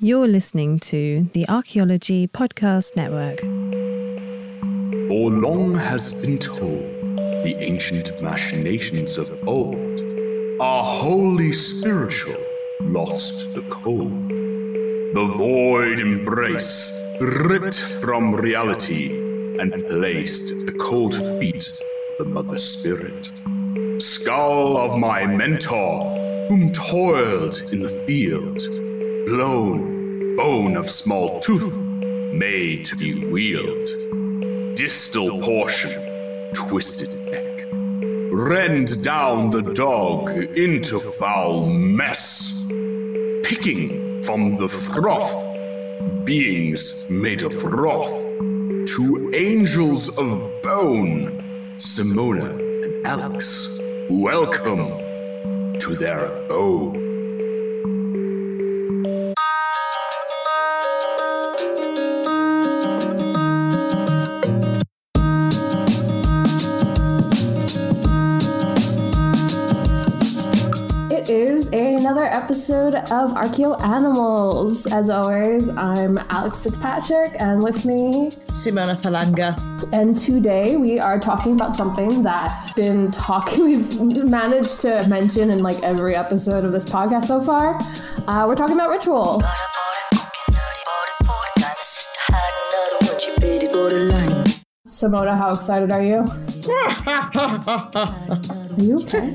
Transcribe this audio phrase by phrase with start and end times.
[0.00, 3.40] You're listening to the Archaeology Podcast Network.
[5.08, 6.84] For long has been told
[7.42, 10.00] the ancient machinations of old
[10.60, 12.40] are wholly spiritual,
[12.82, 14.28] lost the cold.
[15.16, 19.18] The void embrace, ripped from reality,
[19.58, 23.32] and placed at the cold feet of the Mother Spirit.
[24.00, 26.04] Skull of my mentor,
[26.48, 28.62] whom toiled in the field,
[29.28, 31.76] blown, bone of small tooth,
[32.32, 33.88] made to be wheeled.
[34.74, 35.92] Distal portion,
[36.54, 37.66] twisted neck.
[38.32, 42.64] Rend down the dog into foul mess.
[43.42, 45.36] Picking from the froth,
[46.24, 48.08] beings made of wrath.
[48.94, 52.48] To angels of bone, Simona
[52.82, 54.88] and Alex, welcome
[55.80, 57.07] to their abode.
[72.38, 74.86] Episode of Archeo Animals.
[74.86, 79.58] As always, I'm Alex Fitzpatrick, and with me, Simona Falanga.
[79.92, 83.64] and today we are talking about something that been talking.
[83.64, 87.76] We've managed to mention in like every episode of this podcast so far.
[88.28, 89.42] Uh, we're talking about ritual.
[94.86, 96.24] Simona, how excited are you?
[98.78, 99.34] Are you okay?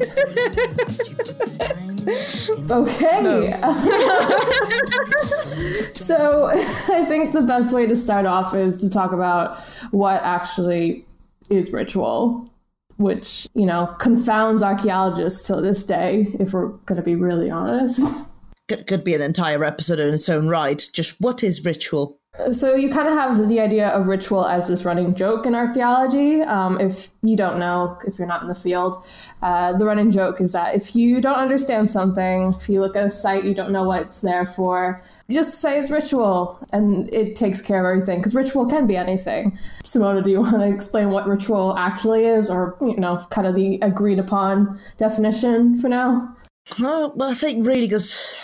[2.72, 3.60] okay.
[5.94, 9.60] so I think the best way to start off is to talk about
[9.92, 11.06] what actually
[11.50, 12.50] is ritual,
[12.98, 18.32] which, you know, confounds archaeologists till this day, if we're going to be really honest.
[18.68, 20.82] Could, could be an entire episode in its own right.
[20.94, 22.20] Just what is ritual?
[22.52, 26.42] So you kind of have the idea of ritual as this running joke in archaeology.
[26.42, 29.06] Um, if you don't know, if you're not in the field,
[29.44, 33.06] uh, the running joke is that if you don't understand something, if you look at
[33.06, 37.14] a site, you don't know what it's there for, you just say it's ritual, and
[37.14, 38.20] it takes care of everything.
[38.20, 39.58] Because ritual can be anything.
[39.84, 43.54] Simona, do you want to explain what ritual actually is, or you know, kind of
[43.54, 46.36] the agreed upon definition for now?
[46.80, 48.36] Well, I think really because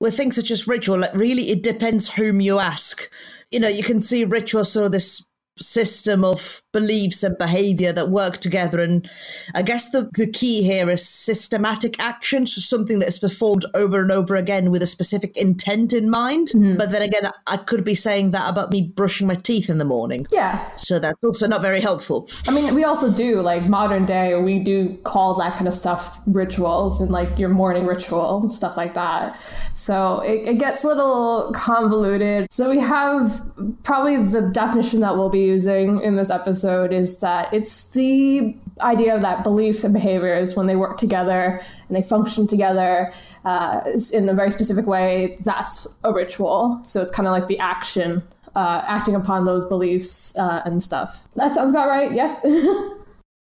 [0.00, 3.10] with things such as ritual, like really it depends whom you ask.
[3.50, 5.26] You know, you can see ritual sort of this
[5.58, 9.08] system of beliefs and behavior that work together and
[9.54, 14.02] i guess the, the key here is systematic action so something that is performed over
[14.02, 16.76] and over again with a specific intent in mind mm-hmm.
[16.76, 19.84] but then again i could be saying that about me brushing my teeth in the
[19.96, 24.04] morning Yeah, so that's also not very helpful I mean, we also do like modern
[24.04, 24.40] day.
[24.40, 28.76] We do call that kind of stuff rituals and like your morning ritual and stuff
[28.76, 29.38] like that.
[29.74, 32.52] So it, it gets a little convoluted.
[32.52, 33.42] So we have
[33.82, 39.14] probably the definition that we'll be using in this episode is that it's the idea
[39.14, 43.12] of that beliefs and behaviors when they work together and they function together
[43.44, 43.80] uh,
[44.12, 45.36] in a very specific way.
[45.40, 46.80] That's a ritual.
[46.82, 48.22] So it's kind of like the action
[48.54, 51.24] uh, acting upon those beliefs uh, and stuff.
[51.36, 52.12] That sounds about right.
[52.12, 52.44] Yes.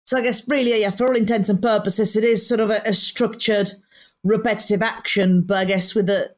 [0.06, 2.81] So I guess really, yeah, for all intents and purposes, it is sort of a,
[2.85, 3.69] a structured,
[4.23, 6.29] repetitive action, but I guess with a,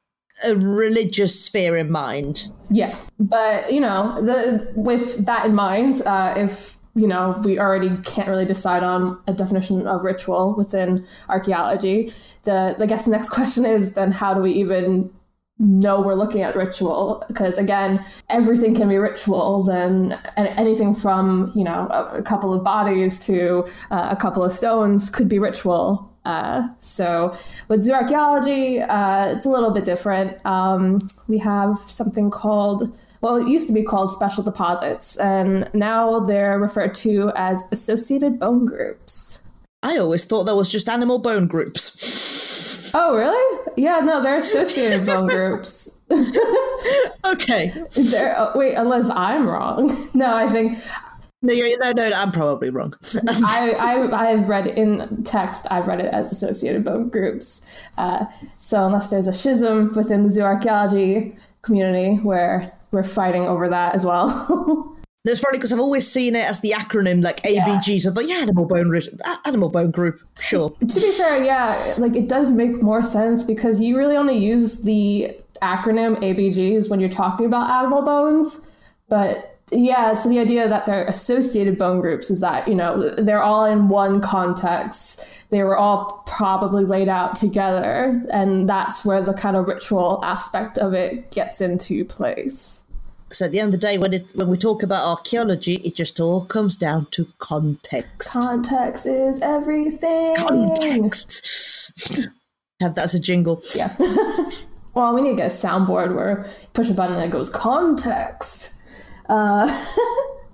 [0.43, 2.49] a religious sphere in mind.
[2.69, 7.95] yeah, but you know, the with that in mind, uh, if you know we already
[8.03, 12.11] can't really decide on a definition of ritual within archaeology,
[12.43, 15.11] the I guess the next question is then how do we even
[15.57, 21.63] know we're looking at ritual because again everything can be ritual then anything from you
[21.63, 26.11] know a, a couple of bodies to uh, a couple of stones could be ritual
[26.25, 27.35] uh, so
[27.67, 33.47] with zooarchaeology uh, it's a little bit different um, we have something called well it
[33.47, 39.41] used to be called special deposits and now they're referred to as associated bone groups
[39.83, 42.91] I always thought that was just animal bone groups.
[42.95, 45.95] oh really yeah no they're associated bone groups
[47.25, 47.71] okay.
[47.95, 50.09] There, oh, wait, unless I'm wrong.
[50.15, 50.77] No, I think
[51.45, 52.95] No, no, no, I'm probably wrong.
[53.27, 55.67] I, I I've read it in text.
[55.69, 57.61] I've read it as associated bone groups.
[57.97, 58.25] Uh,
[58.59, 64.05] so unless there's a schism within the zooarchaeology community where we're fighting over that as
[64.05, 64.95] well.
[65.25, 67.99] That's probably because I've always seen it as the acronym like ABG.
[68.01, 68.95] So I thought, yeah, animal bone,
[69.45, 70.69] animal bone group, sure.
[70.79, 74.83] to be fair, yeah, like it does make more sense because you really only use
[74.83, 78.71] the acronym ABGs when you're talking about animal bones.
[79.09, 83.41] But yeah, so the idea that they're associated bone groups is that, you know, they're
[83.41, 85.49] all in one context.
[85.49, 88.23] They were all probably laid out together.
[88.31, 92.83] And that's where the kind of ritual aspect of it gets into place.
[93.31, 95.95] So at the end of the day, when it when we talk about archaeology, it
[95.95, 98.31] just all comes down to context.
[98.31, 100.35] Context is everything.
[100.37, 101.45] context.
[102.81, 103.61] Have that as a jingle.
[103.75, 103.95] Yeah.
[104.93, 108.74] well, we need to get a soundboard where push a button and it goes context.
[109.27, 109.85] Uh,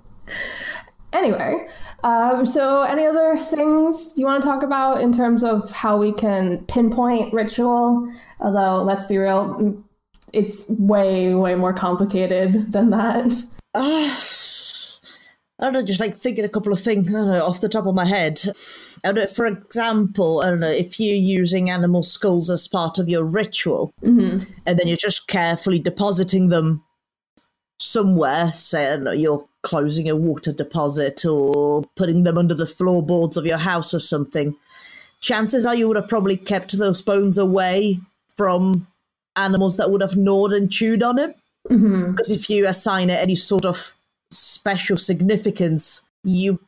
[1.12, 1.66] anyway,
[2.04, 6.12] um, so any other things you want to talk about in terms of how we
[6.12, 8.08] can pinpoint ritual?
[8.40, 9.82] Although, let's be real,
[10.32, 13.44] it's way, way more complicated than that.
[15.62, 17.94] I don't know, just like thinking a couple of things know, off the top of
[17.94, 18.40] my head.
[19.04, 22.98] I don't know, for example, I don't know, if you're using animal skulls as part
[22.98, 23.92] of your ritual,
[24.66, 26.82] and then you're just carefully depositing them
[27.82, 32.66] somewhere, say, I don't know, you're closing a water deposit or putting them under the
[32.66, 34.54] floorboards of your house or something,
[35.20, 37.98] chances are you would have probably kept those bones away
[38.36, 38.86] from
[39.34, 41.36] animals that would have gnawed and chewed on it.
[41.68, 42.12] Mm-hmm.
[42.12, 43.96] Because if you assign it any sort of
[44.30, 46.60] special significance, you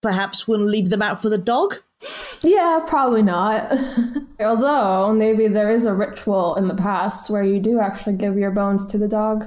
[0.00, 1.76] perhaps wouldn't leave them out for the dog.
[2.42, 3.72] Yeah, probably not.
[4.40, 8.50] Although maybe there is a ritual in the past where you do actually give your
[8.50, 9.44] bones to the dog.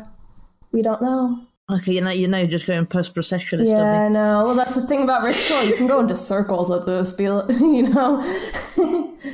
[0.71, 1.45] We don't know.
[1.71, 3.71] Okay, you know, you know, you're just going post processionist.
[3.71, 4.41] Yeah, I know.
[4.43, 5.63] Well, that's the thing about ritual.
[5.63, 8.21] You can go into circles with this, you know.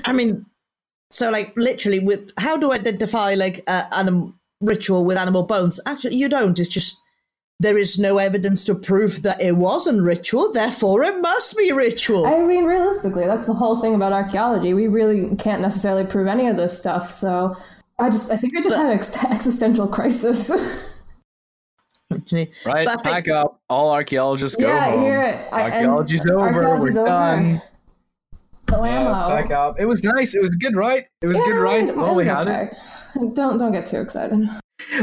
[0.03, 0.45] I mean,
[1.11, 5.79] so like literally, with how do I identify like uh, animal ritual with animal bones?
[5.85, 6.59] Actually, you don't.
[6.59, 7.01] It's just
[7.61, 10.51] there is no evidence to prove that it wasn't ritual.
[10.51, 12.25] Therefore, it must be ritual.
[12.25, 14.73] I mean, realistically, that's the whole thing about archaeology.
[14.73, 17.09] We really can't necessarily prove any of this stuff.
[17.11, 17.55] So
[17.97, 20.91] I just, I think I just had an ex- existential crisis.
[22.11, 23.61] Right, think- pack up.
[23.69, 25.01] All archaeologists go yeah, home.
[25.01, 25.47] here.
[25.51, 26.39] Archaeology's over.
[26.39, 27.07] archaeology's We're over.
[27.07, 27.61] done.
[28.67, 29.27] Palermo.
[29.29, 29.75] Pack up.
[29.79, 30.35] It was nice.
[30.35, 31.05] It was good, right?
[31.21, 31.95] It was Yeah, good, right?
[31.95, 32.69] Well, we had okay.
[33.33, 34.49] Don't don't get too excited.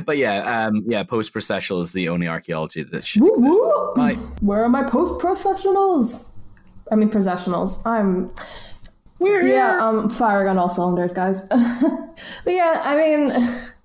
[0.05, 1.03] But yeah, um, yeah.
[1.03, 3.61] Post processional is the only archaeology that should Woo, exist.
[3.65, 3.93] woo.
[3.97, 4.17] Right.
[4.41, 6.39] Where are my post professionals?
[6.91, 7.85] I mean, professionals.
[7.87, 8.29] I'm.
[9.19, 11.47] We're Yeah, um, firing on all cylinders, guys.
[11.49, 13.31] but yeah, I mean,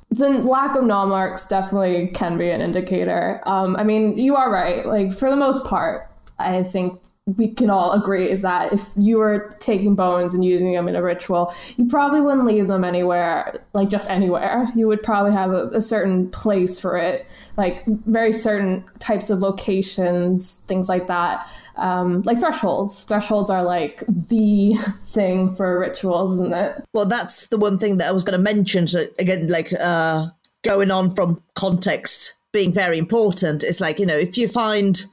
[0.10, 3.42] the lack of gnaw marks definitely can be an indicator.
[3.46, 4.86] Um, I mean, you are right.
[4.86, 6.08] Like for the most part,
[6.40, 7.00] I think
[7.36, 11.04] we can all agree that if you were taking bones and using them in a
[11.04, 14.68] ritual, you probably wouldn't leave them anywhere, like just anywhere.
[14.76, 17.28] You would probably have a, a certain place for it,
[17.58, 21.46] like very certain types of locations, things like that.
[21.78, 23.04] Um, like thresholds.
[23.06, 24.74] Thresholds are like the
[25.06, 26.84] thing for rituals, isn't it?
[26.94, 28.88] Well, that's the one thing that I was going to mention.
[28.88, 30.28] So again, like uh,
[30.64, 33.64] going on from context being very important.
[33.64, 35.06] It's like you know, if you find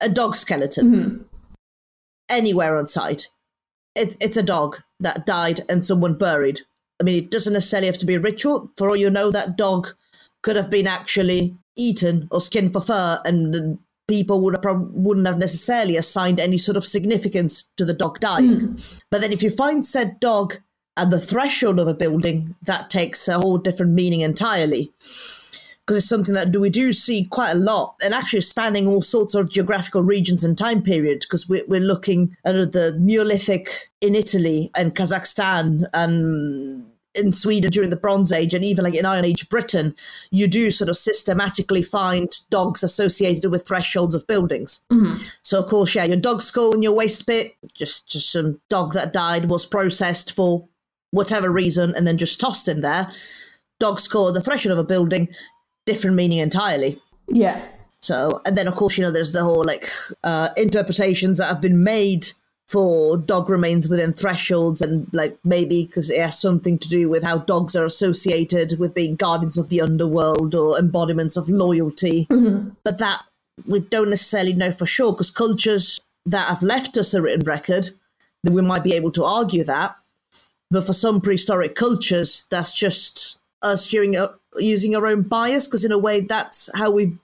[0.00, 1.24] a dog skeleton
[2.28, 3.28] anywhere on site,
[3.94, 6.60] it, it's a dog that died and someone buried.
[7.00, 8.70] I mean, it doesn't necessarily have to be a ritual.
[8.76, 9.88] For all you know, that dog
[10.42, 13.78] could have been actually eaten or skinned for fur, and
[14.08, 18.18] people would have prob- wouldn't have necessarily assigned any sort of significance to the dog
[18.18, 18.60] dying.
[18.60, 18.76] Hmm.
[19.10, 20.56] But then, if you find said dog
[20.96, 24.90] at the threshold of a building, that takes a whole different meaning entirely.
[25.86, 29.34] Because it's something that we do see quite a lot, and actually spanning all sorts
[29.34, 31.24] of geographical regions and time periods.
[31.24, 33.68] Because we're, we're looking at the Neolithic
[34.00, 36.84] in Italy and Kazakhstan and
[37.14, 39.94] in Sweden during the Bronze Age and even like in Iron Age Britain,
[40.30, 44.82] you do sort of systematically find dogs associated with thresholds of buildings.
[45.42, 48.94] So of course, yeah, your dog skull in your waste pit, just just some dog
[48.94, 50.68] that died was processed for
[51.10, 53.10] whatever reason and then just tossed in there.
[53.80, 55.28] Dog skull at the threshold of a building,
[55.86, 57.00] different meaning entirely.
[57.28, 57.64] Yeah.
[58.00, 59.88] So, and then of course, you know, there's the whole like
[60.22, 62.28] uh, interpretations that have been made
[62.68, 67.22] for dog remains within thresholds, and like maybe because it has something to do with
[67.22, 72.26] how dogs are associated with being guardians of the underworld or embodiments of loyalty.
[72.38, 72.70] Mm-hmm.
[72.84, 73.24] But that
[73.66, 77.90] we don't necessarily know for sure because cultures that have left us a written record,
[78.44, 79.96] then we might be able to argue that.
[80.70, 84.16] But for some prehistoric cultures, that's just us using,
[84.56, 87.16] using our own bias because in a way that's how we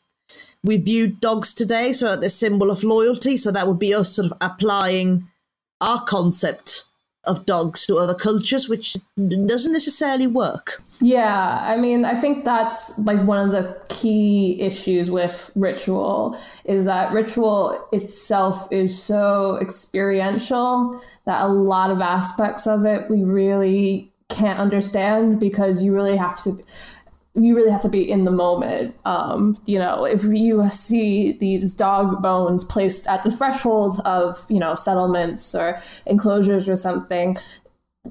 [0.65, 1.93] we view dogs today.
[1.93, 3.37] So the symbol of loyalty.
[3.37, 5.29] So that would be us sort of applying
[5.81, 6.85] our concept
[7.26, 10.83] of dogs to other cultures, which doesn't necessarily work.
[11.00, 16.85] Yeah, I mean, I think that's like one of the key issues with ritual is
[16.85, 24.12] that ritual itself is so experiential that a lot of aspects of it we really
[24.28, 26.57] can't understand because you really have to
[27.35, 28.95] you really have to be in the moment.
[29.05, 34.61] Um, you know, if you see these dog bones placed at the thresholds of, you
[34.61, 37.37] know, settlements or enclosures or something,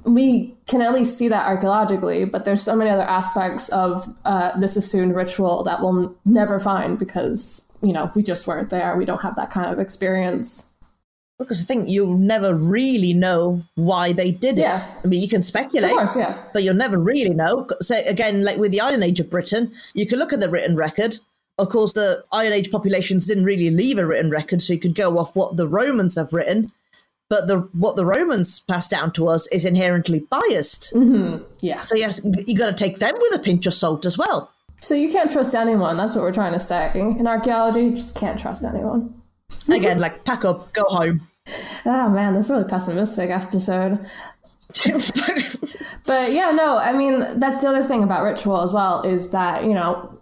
[0.05, 4.57] we can at least see that archaeologically, but there's so many other aspects of uh,
[4.59, 8.97] this assumed ritual that we'll never find because, you know, we just weren't there.
[8.97, 10.72] We don't have that kind of experience.
[11.43, 14.61] Because I think you'll never really know why they did it.
[14.61, 14.93] Yeah.
[15.03, 16.41] I mean, you can speculate, Of course, yeah.
[16.53, 17.67] but you'll never really know.
[17.81, 20.75] So again, like with the Iron Age of Britain, you can look at the written
[20.75, 21.17] record.
[21.59, 24.95] Of course, the Iron Age populations didn't really leave a written record, so you could
[24.95, 26.71] go off what the Romans have written.
[27.29, 30.93] But the what the Romans passed down to us is inherently biased.
[30.93, 31.43] Mm-hmm.
[31.59, 31.81] Yeah.
[31.81, 34.51] So you have, you got to take them with a pinch of salt as well.
[34.81, 35.95] So you can't trust anyone.
[35.95, 36.91] That's what we're trying to say.
[36.93, 39.13] In archaeology, you just can't trust anyone.
[39.69, 41.27] Again, like pack up, go home.
[41.85, 44.05] Oh man, this is a really pessimistic episode.
[46.05, 49.63] But yeah, no, I mean, that's the other thing about ritual as well is that,
[49.63, 50.19] you know,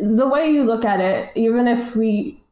[0.00, 2.42] the way you look at it, even if we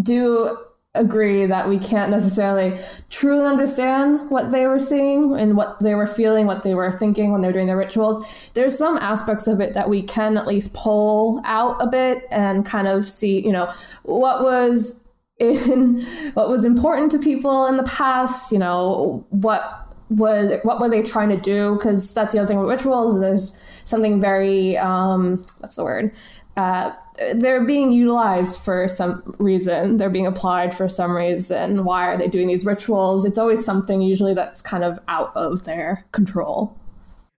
[0.00, 0.56] do
[0.94, 2.78] agree that we can't necessarily
[3.08, 7.32] truly understand what they were seeing and what they were feeling, what they were thinking
[7.32, 10.46] when they were doing their rituals, there's some aspects of it that we can at
[10.46, 13.70] least pull out a bit and kind of see, you know,
[14.02, 15.01] what was
[15.42, 16.02] in
[16.34, 19.62] what was important to people in the past, you know, what
[20.08, 21.74] was what were they trying to do?
[21.76, 26.12] Because that's the other thing with rituals there's something very um what's the word?
[26.56, 26.92] Uh
[27.34, 29.98] they're being utilized for some reason.
[29.98, 31.84] They're being applied for some reason.
[31.84, 33.24] Why are they doing these rituals?
[33.24, 36.76] It's always something usually that's kind of out of their control.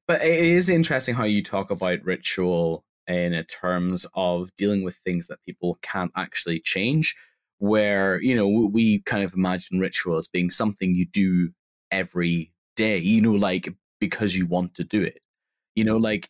[0.07, 5.27] But it is interesting how you talk about ritual in terms of dealing with things
[5.27, 7.17] that people can't actually change.
[7.65, 11.51] Where, you know, we kind of imagine ritual as being something you do
[11.91, 15.21] every day, you know, like because you want to do it.
[15.75, 16.29] You know, like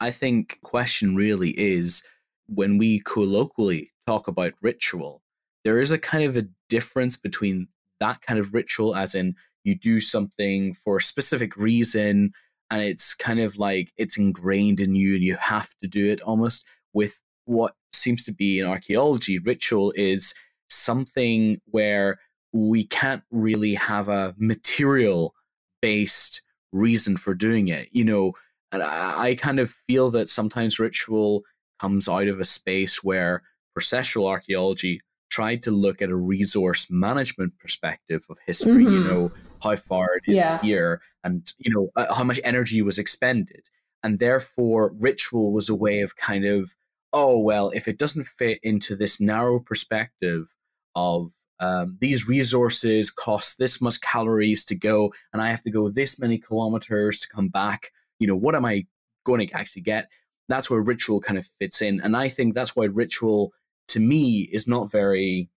[0.00, 2.02] I think question really is
[2.46, 5.22] when we colloquially talk about ritual,
[5.64, 7.68] there is a kind of a difference between
[8.00, 12.32] that kind of ritual, as in you do something for a specific reason
[12.70, 16.20] and it's kind of like it's ingrained in you and you have to do it
[16.20, 20.34] almost with what seems to be in archaeology ritual is
[20.68, 22.18] something where
[22.52, 25.34] we can't really have a material
[25.82, 26.42] based
[26.72, 28.32] reason for doing it you know
[28.72, 31.42] and I, kind of feel that sometimes ritual
[31.78, 33.42] comes out of a space where
[33.78, 39.04] processual archaeology tried to look at a resource management perspective of history you Mhm.
[39.04, 39.30] know
[39.62, 40.60] how far it is Yeah.
[40.60, 43.68] here and you know uh, how much energy was expended
[44.02, 46.74] and therefore ritual was a way of kind of
[47.14, 50.54] oh well if it doesn't fit into this narrow perspective
[50.94, 55.88] of um, these resources cost this much calories to go and i have to go
[55.88, 58.84] this many kilometers to come back you know what am i
[59.24, 60.10] going to actually get?
[60.50, 63.52] That's where ritual kind of fits in and i think that's why ritual
[63.88, 65.48] to me is not very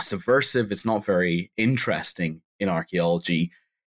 [0.00, 3.52] subversive it's not very interesting in archaeology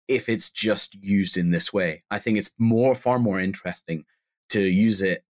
[0.08, 2.04] if it's just used in this way.
[2.12, 4.06] I think it's more far more interesting
[4.50, 5.24] to use it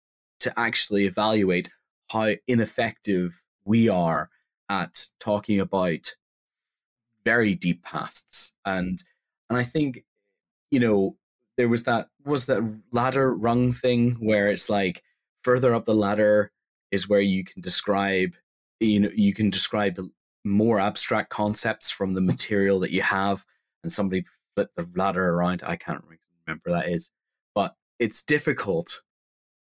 [0.42, 1.70] to actually evaluate
[2.11, 4.30] how ineffective we are
[4.68, 6.14] at talking about
[7.25, 8.54] very deep pasts.
[8.64, 9.02] And
[9.52, 10.04] and i think
[10.70, 11.16] you know
[11.58, 15.02] there was that was that ladder rung thing where it's like
[15.44, 16.50] further up the ladder
[16.90, 18.34] is where you can describe
[18.80, 19.99] you know you can describe
[20.44, 23.44] more abstract concepts from the material that you have
[23.82, 25.62] and somebody flipped the ladder around.
[25.64, 26.04] I can't
[26.46, 27.11] remember that is.
[27.54, 29.02] But it's difficult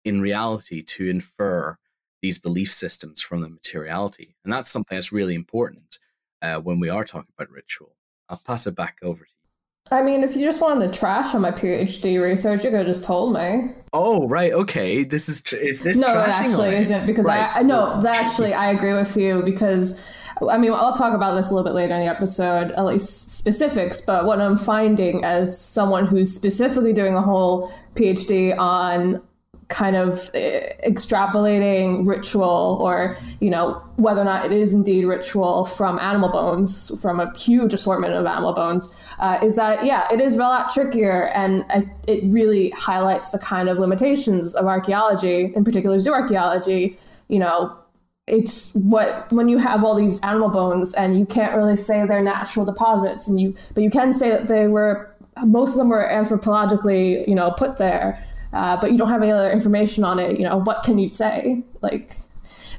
[0.05, 1.77] in reality to infer
[2.21, 4.35] these belief systems from the materiality.
[4.43, 5.99] And that's something that's really important
[6.41, 7.95] uh, when we are talking about ritual.
[8.29, 9.43] I'll pass it back over to you.
[9.91, 12.87] I mean if you just wanted to trash on my phd research you could have
[12.87, 13.73] just told me.
[13.91, 15.03] Oh right okay.
[15.03, 17.53] This is tr- is this no, it actually isn't because Right.
[17.53, 20.01] I, I no, that actually I agree with you because
[20.49, 23.37] I mean I'll talk about this a little bit later in the episode, at least
[23.37, 23.99] specifics.
[23.99, 29.21] But what I'm finding as someone who's specifically doing a whole PhD on
[29.69, 35.65] kind of eh, extrapolating ritual or you know whether or not it is indeed ritual
[35.65, 40.19] from animal bones from a huge assortment of animal bones uh, is that yeah it
[40.19, 41.29] is a lot trickier.
[41.33, 41.65] And
[42.07, 46.97] it really highlights the kind of limitations of archaeology in particular zoo archaeology.
[47.27, 47.77] You know
[48.25, 52.23] it's what when you have all these animal bones and you can't really say they're
[52.23, 55.13] natural deposits and you but you can say that they were
[55.45, 59.31] most of them were anthropologically you know put there uh, but you don't have any
[59.31, 61.63] other information on it you know what can you say?
[61.81, 62.11] Like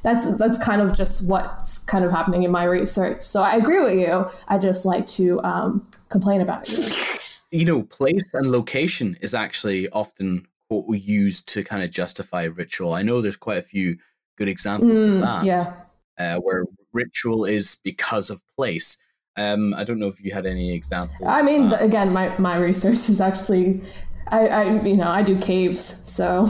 [0.03, 3.23] that's that's kind of just what's kind of happening in my research.
[3.23, 4.25] So i agree with you.
[4.47, 9.87] I just like to um, complain about it you know place and location is actually
[9.89, 12.93] often what we use to kind of justify ritual.
[12.93, 13.97] I know there's quite a few
[14.37, 15.73] good examples Mm, of that yeah.
[16.17, 18.97] uh, where ritual is because of place.
[19.37, 21.79] Um, i don't know if you had any examples i mean of that.
[21.79, 23.81] th- again my, my research is actually
[24.27, 26.47] I, I you know i do caves so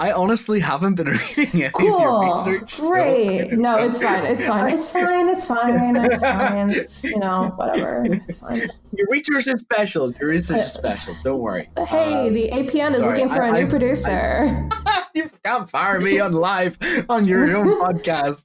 [0.00, 2.70] I honestly haven't been reading any of your cool research.
[2.70, 7.18] so- great no it's fine it's fine it's fine it's fine it's fine it's, you
[7.18, 8.62] know whatever it's fine.
[8.96, 10.10] Your research is special.
[10.12, 11.14] Your research is special.
[11.22, 11.68] Don't worry.
[11.86, 14.68] hey Um, the apn is sorry, looking for I- a new I- producer
[15.14, 16.78] you can't fire me on live
[17.08, 18.44] on your own podcast.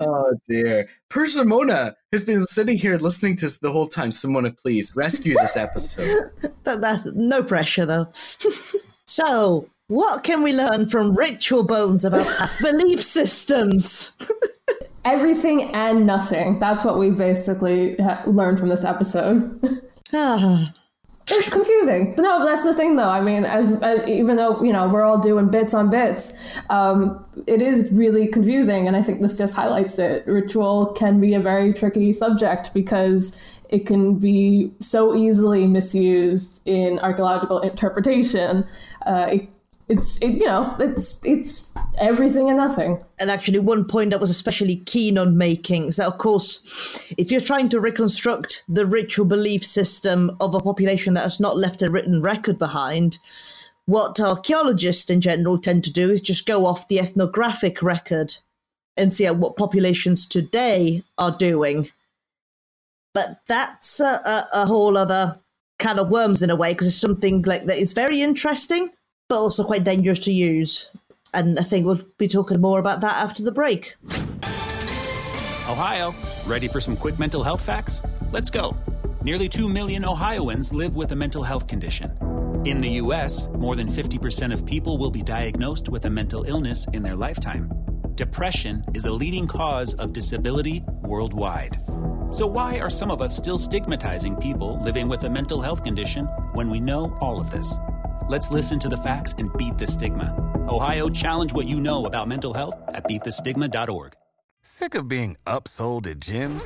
[0.00, 0.86] Oh dear.
[1.10, 4.10] Persimona has been sitting here listening to us the whole time.
[4.10, 6.30] Simona, please rescue this episode.
[6.64, 8.08] That, that, no pressure though.
[9.06, 14.30] so, what can we learn from ritual bones about past belief systems?
[15.04, 19.60] everything and nothing that's what we basically ha- learned from this episode
[20.14, 20.72] ah,
[21.30, 22.14] it's confusing.
[22.16, 23.08] But no, that's the thing, though.
[23.08, 27.24] I mean, as, as even though you know we're all doing bits on bits, um,
[27.46, 30.26] it is really confusing, and I think this just highlights it.
[30.26, 36.98] Ritual can be a very tricky subject because it can be so easily misused in
[36.98, 38.66] archaeological interpretation.
[39.06, 39.48] Uh, it,
[39.88, 43.02] it's it, you know it's it's everything and nothing.
[43.18, 47.30] and actually, one point I was especially keen on making is that, of course, if
[47.30, 51.82] you're trying to reconstruct the ritual belief system of a population that has not left
[51.82, 53.18] a written record behind,
[53.86, 58.34] what archaeologists in general tend to do is just go off the ethnographic record
[58.96, 61.88] and see what populations today are doing.
[63.12, 65.40] But that's a, a, a whole other
[65.78, 68.90] can of worms in a way because it's something like that is very interesting,
[69.34, 70.92] but also quite dangerous to use.
[71.32, 73.96] And I think we'll be talking more about that after the break.
[75.68, 76.14] Ohio,
[76.46, 78.00] ready for some quick mental health facts?
[78.30, 78.76] Let's go.
[79.24, 82.12] Nearly 2 million Ohioans live with a mental health condition.
[82.64, 86.86] In the U.S., more than 50% of people will be diagnosed with a mental illness
[86.92, 87.72] in their lifetime.
[88.14, 91.76] Depression is a leading cause of disability worldwide.
[92.30, 96.26] So, why are some of us still stigmatizing people living with a mental health condition
[96.52, 97.74] when we know all of this?
[98.26, 100.34] Let's listen to the facts and beat the stigma.
[100.66, 104.14] Ohio, challenge what you know about mental health at beatthestigma.org.
[104.62, 106.64] Sick of being upsold at gyms?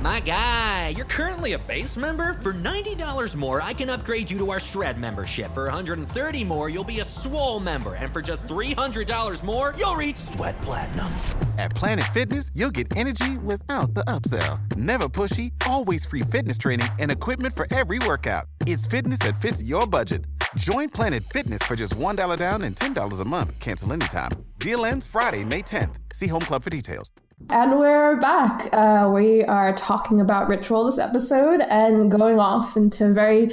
[0.00, 2.32] My guy, you're currently a base member?
[2.40, 5.52] For $90 more, I can upgrade you to our Shred membership.
[5.52, 7.92] For 130 more, you'll be a Swole member.
[7.92, 11.12] And for just $300 more, you'll reach Sweat Platinum.
[11.58, 14.74] At Planet Fitness, you'll get energy without the upsell.
[14.76, 18.46] Never pushy, always free fitness training and equipment for every workout.
[18.66, 20.24] It's fitness that fits your budget.
[20.56, 23.58] Join Planet Fitness for just $1 down and $10 a month.
[23.60, 24.30] Cancel anytime.
[24.58, 25.96] Deal ends Friday, May 10th.
[26.12, 27.10] See Home Club for details.
[27.50, 28.68] And we're back.
[28.72, 33.50] Uh, we are talking about ritual this episode and going off into very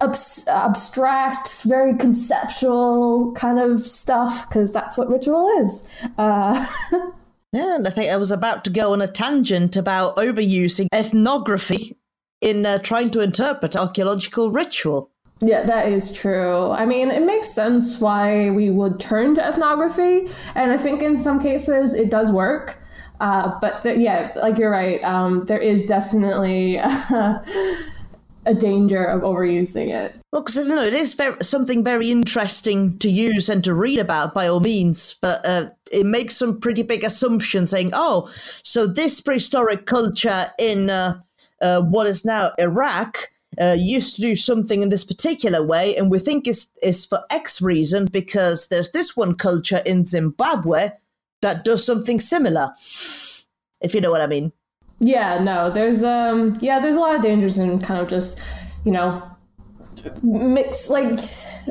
[0.00, 5.88] abs- abstract, very conceptual kind of stuff because that's what ritual is.
[6.18, 6.66] Uh,
[7.52, 11.96] Yeah, and I think I was about to go on a tangent about overusing ethnography
[12.42, 15.10] in uh, trying to interpret archaeological ritual.
[15.40, 16.70] Yeah, that is true.
[16.70, 21.18] I mean, it makes sense why we would turn to ethnography, and I think in
[21.18, 22.80] some cases it does work.
[23.20, 25.02] Uh, but th- yeah, like you're right.
[25.02, 26.76] Um, there is definitely
[28.46, 30.14] a danger of overusing it.
[30.32, 33.98] Well, because you know, it is very, something very interesting to use and to read
[33.98, 38.28] about by all means, but uh, it makes some pretty big assumptions saying, oh,
[38.62, 41.20] so this prehistoric culture in uh,
[41.60, 46.10] uh, what is now Iraq uh, used to do something in this particular way, and
[46.10, 50.90] we think is is for X reason because there's this one culture in Zimbabwe
[51.42, 52.72] that does something similar.
[53.80, 54.52] If you know what I mean.
[54.98, 58.42] Yeah, no, there's um yeah, there's a lot of dangers in kind of just,
[58.84, 59.22] you know,
[60.22, 61.18] mix like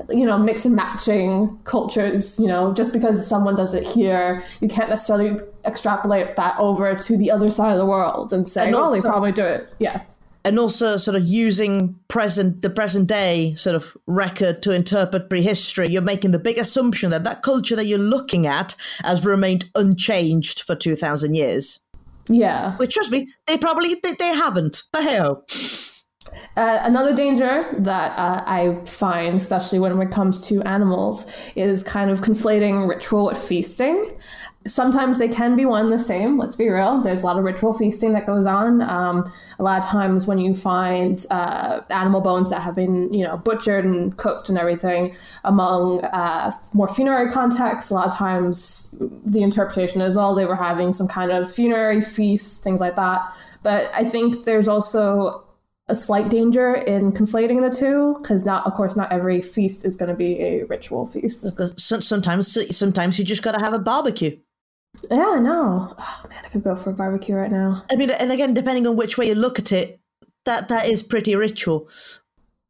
[0.09, 4.67] you know, mix and matching cultures, you know, just because someone does it here, you
[4.67, 8.75] can't necessarily extrapolate that over to the other side of the world and say, And
[8.75, 9.73] oh, they probably do it.
[9.79, 10.01] Yeah.
[10.45, 15.87] And also sort of using present the present day sort of record to interpret prehistory
[15.89, 20.61] you're making the big assumption that that culture that you're looking at has remained unchanged
[20.61, 21.81] for 2000 years
[22.29, 22.77] Yeah.
[22.77, 25.19] which trust me they probably they, they haven't but hey
[26.57, 32.09] Uh, another danger that uh, I find, especially when it comes to animals, is kind
[32.09, 34.17] of conflating ritual with feasting.
[34.67, 36.37] Sometimes they can be one and the same.
[36.37, 37.01] Let's be real.
[37.01, 38.81] There's a lot of ritual feasting that goes on.
[38.81, 43.23] Um, a lot of times when you find uh, animal bones that have been, you
[43.23, 48.93] know, butchered and cooked and everything among uh, more funerary contexts, a lot of times
[48.99, 53.21] the interpretation is, oh, they were having some kind of funerary feast, things like that.
[53.61, 55.43] But I think there's also
[55.87, 59.95] a slight danger in conflating the two because not of course not every feast is
[59.95, 61.45] going to be a ritual feast
[61.79, 64.35] sometimes sometimes you just got to have a barbecue
[65.09, 65.95] yeah, no.
[65.97, 67.83] Oh man, I could go for a barbecue right now.
[67.91, 69.99] I mean, and again, depending on which way you look at it,
[70.45, 71.89] that that is pretty ritual.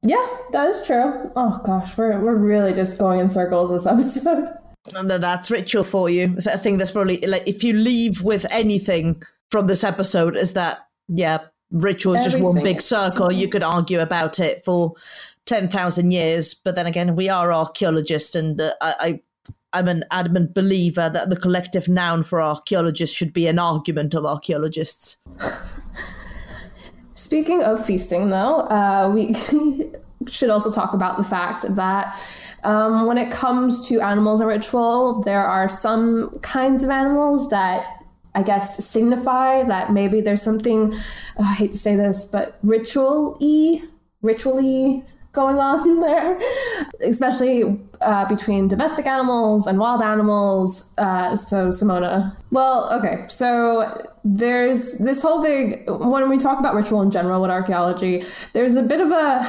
[0.04, 1.32] Yeah, that is true.
[1.36, 4.58] Oh gosh, we're we're really just going in circles this episode.
[4.94, 6.38] And that's ritual for you.
[6.46, 10.88] I think that's probably like if you leave with anything from this episode, is that
[11.08, 11.40] yeah,
[11.72, 13.32] ritual is just one big circle.
[13.32, 14.94] You could argue about it for
[15.46, 19.22] ten thousand years, but then again, we are archaeologists, and uh, I, I
[19.76, 24.26] I'm an adamant believer that the collective noun for archaeologists should be an argument of
[24.26, 25.18] archaeologists.
[27.16, 29.34] Speaking of feasting, though, uh, we
[30.30, 32.18] should also talk about the fact that
[32.64, 37.86] um, when it comes to animals and ritual, there are some kinds of animals that
[38.34, 40.94] I guess signify that maybe there's something,
[41.38, 43.82] oh, I hate to say this, but ritual y,
[44.22, 45.04] ritually
[45.36, 46.40] going on there,
[47.02, 50.96] especially uh, between domestic animals and wild animals.
[50.98, 52.36] Uh, so, Simona.
[52.52, 53.26] Well, okay.
[53.28, 58.76] So, there's this whole big, when we talk about ritual in general with archaeology, there's
[58.76, 59.46] a bit of a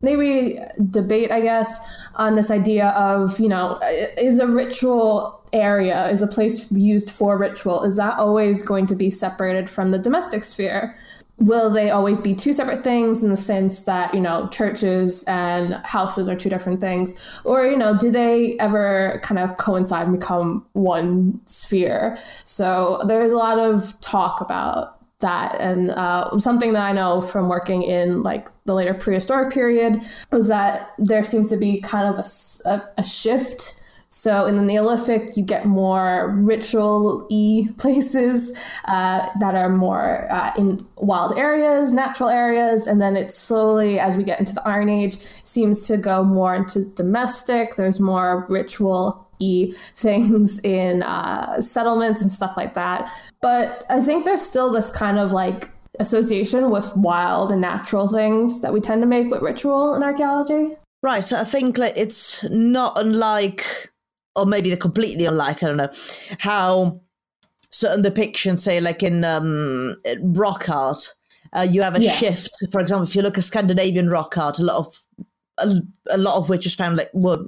[0.00, 0.58] maybe
[0.90, 3.78] debate, I guess, on this idea of, you know,
[4.16, 8.94] is a ritual area, is a place used for ritual, is that always going to
[8.94, 10.96] be separated from the domestic sphere?
[11.38, 15.74] Will they always be two separate things in the sense that you know churches and
[15.84, 17.14] houses are two different things?
[17.44, 22.18] Or you know do they ever kind of coincide and become one sphere?
[22.44, 25.60] So there's a lot of talk about that.
[25.60, 30.48] And uh, something that i know from working in like the later prehistoric period was
[30.48, 35.36] that there seems to be kind of a, a, a shift so in the Neolithic,
[35.36, 42.86] you get more ritual-y places uh, that are more uh, in wild areas, natural areas,
[42.86, 46.54] and then it slowly, as we get into the Iron Age, seems to go more
[46.54, 47.76] into domestic.
[47.76, 53.12] There's more ritual e things in uh, settlements and stuff like that.
[53.42, 55.68] But I think there's still this kind of like
[56.00, 60.76] association with wild and natural things that we tend to make with ritual in archaeology.
[61.02, 61.22] Right.
[61.22, 63.64] So I think like it's not unlike
[64.36, 65.62] or maybe they're completely unlike.
[65.62, 65.90] I don't know
[66.38, 67.00] how
[67.70, 71.14] certain depictions, say like in um, rock art,
[71.52, 72.12] uh, you have a yeah.
[72.12, 72.50] shift.
[72.70, 75.02] For example, if you look at Scandinavian rock art, a lot of
[75.58, 77.46] a, a lot of which is found like well,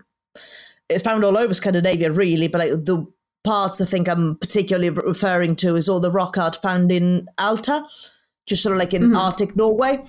[0.88, 3.06] it's found all over Scandinavia, really, but like the
[3.44, 7.84] parts I think I'm particularly referring to is all the rock art found in Alta,
[8.46, 9.16] just sort of like in mm-hmm.
[9.16, 10.02] Arctic Norway,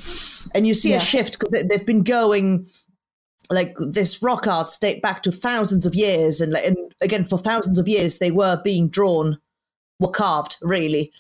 [0.53, 0.97] and you see yeah.
[0.97, 2.67] a shift because they've been going
[3.51, 7.77] like this rock art date back to thousands of years and, and again for thousands
[7.77, 9.37] of years they were being drawn
[9.99, 11.11] were carved really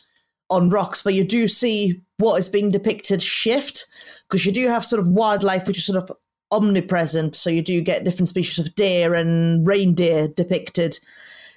[0.49, 1.01] on rocks.
[1.01, 3.87] But you do see what is being depicted shift
[4.29, 6.15] because you do have sort of wildlife which is sort of
[6.51, 7.33] omnipresent.
[7.35, 10.99] So you do get different species of deer and reindeer depicted.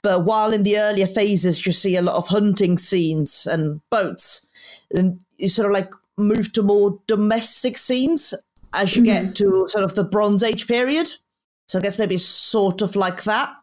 [0.03, 4.47] But while in the earlier phases you see a lot of hunting scenes and boats
[4.95, 8.35] and you sort of like move to more domestic scenes
[8.75, 9.27] as you mm-hmm.
[9.27, 11.11] get to sort of the Bronze Age period.
[11.69, 13.55] So I guess maybe sort of like that.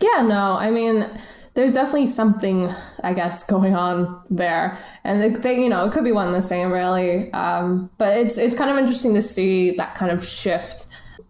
[0.00, 1.06] Yeah, no, I mean,
[1.54, 2.72] there's definitely something,
[3.02, 6.42] I guess, going on there, and they, you know, it could be one and the
[6.42, 7.32] same, really.
[7.32, 10.86] Um, but it's it's kind of interesting to see that kind of shift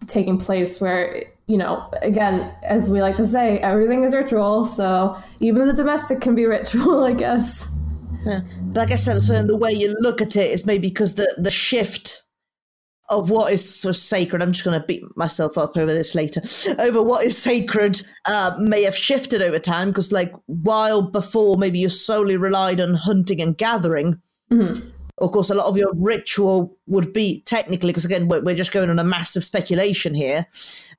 [0.07, 4.65] taking place, where you know, again, as we like to say, everything is ritual.
[4.65, 7.83] So even the domestic can be ritual, I guess.
[8.25, 8.41] Yeah.
[8.63, 9.43] But I guess so.
[9.43, 12.25] The way you look at it is maybe because the the shift
[13.11, 14.43] of what is sort of sacred.
[14.43, 16.41] I'm just going to beat myself up over this later.
[16.79, 21.81] Over what is sacred uh, may have shifted over time because, like, while before maybe
[21.81, 24.21] you solely relied on hunting and gathering,
[24.53, 24.89] mm-hmm.
[25.19, 28.73] of course, a lot of your ritual would be technically because again we're, we're just
[28.73, 30.47] going on a massive speculation here.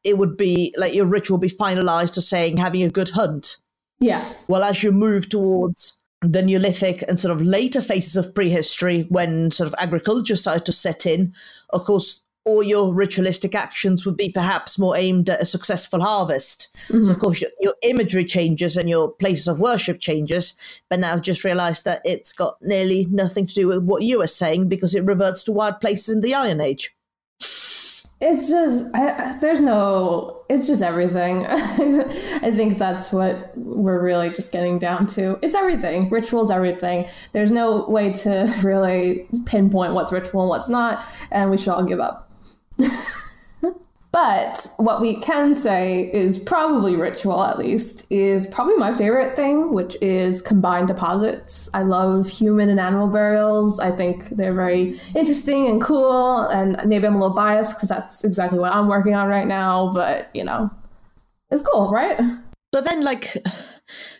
[0.03, 3.57] It would be like your ritual would be finalized to saying having a good hunt.
[3.99, 4.33] Yeah.
[4.47, 9.51] Well, as you move towards the Neolithic and sort of later phases of prehistory, when
[9.51, 11.33] sort of agriculture started to set in,
[11.71, 16.75] of course, all your ritualistic actions would be perhaps more aimed at a successful harvest.
[16.87, 17.03] Mm-hmm.
[17.03, 20.81] So, of course, your, your, imagery changes and your places of worship changes.
[20.89, 24.19] But now I've just realized that it's got nearly nothing to do with what you
[24.19, 26.95] were saying because it reverts to wild places in the Iron Age.
[28.21, 31.45] It's just I, there's no it's just everything.
[31.47, 35.39] I think that's what we're really just getting down to.
[35.41, 36.09] It's everything.
[36.09, 37.07] Rituals everything.
[37.31, 41.83] There's no way to really pinpoint what's ritual and what's not and we should all
[41.83, 42.29] give up
[44.11, 49.73] But what we can say is probably ritual, at least, is probably my favorite thing,
[49.73, 51.69] which is combined deposits.
[51.73, 53.79] I love human and animal burials.
[53.79, 56.39] I think they're very interesting and cool.
[56.39, 59.93] And maybe I'm a little biased because that's exactly what I'm working on right now.
[59.93, 60.69] But, you know,
[61.49, 62.19] it's cool, right?
[62.73, 63.37] But then, like,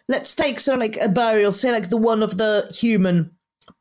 [0.08, 3.32] let's take so like a burial, say like the one of the human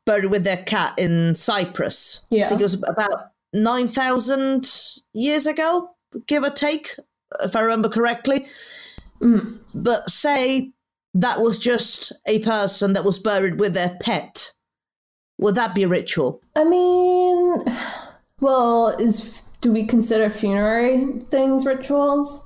[0.05, 2.25] buried with their cat in Cyprus.
[2.29, 2.47] Yeah.
[2.47, 4.69] I think it was about nine thousand
[5.13, 5.89] years ago
[6.27, 6.95] give or take,
[7.41, 8.45] if I remember correctly.
[9.21, 9.83] Mm.
[9.83, 10.71] But say
[11.13, 14.53] that was just a person that was buried with their pet.
[15.37, 16.41] Would that be a ritual?
[16.55, 17.65] I mean,
[18.39, 22.43] well, is do we consider funerary things rituals?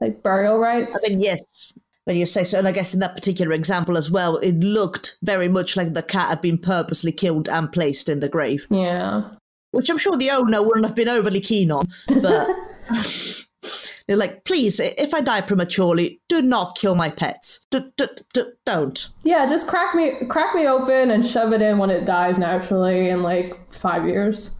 [0.00, 1.02] Like burial rites?
[1.04, 1.72] I mean, yes.
[2.04, 5.18] When you say so, and I guess in that particular example as well, it looked
[5.22, 8.66] very much like the cat had been purposely killed and placed in the grave.
[8.70, 9.30] Yeah.
[9.72, 11.86] Which I'm sure the owner wouldn't have been overly keen on,
[12.22, 12.48] but
[14.08, 17.66] they're like, please, if I die prematurely, do not kill my pets.
[17.70, 19.08] D- d- d- don't.
[19.22, 23.08] Yeah, just crack me crack me open and shove it in when it dies naturally
[23.10, 24.52] in like five years.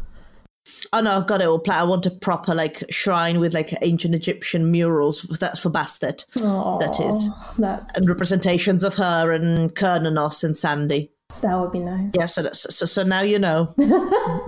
[0.92, 1.80] Oh no, I've got it all planned.
[1.80, 5.22] I want a proper like shrine with like ancient Egyptian murals.
[5.40, 6.24] That's for Bastet.
[6.34, 7.30] that is.
[7.58, 11.10] That's And representations of her and Kernanos and Sandy.
[11.42, 12.10] That would be nice.
[12.14, 13.72] Yeah, so, so, so now you know.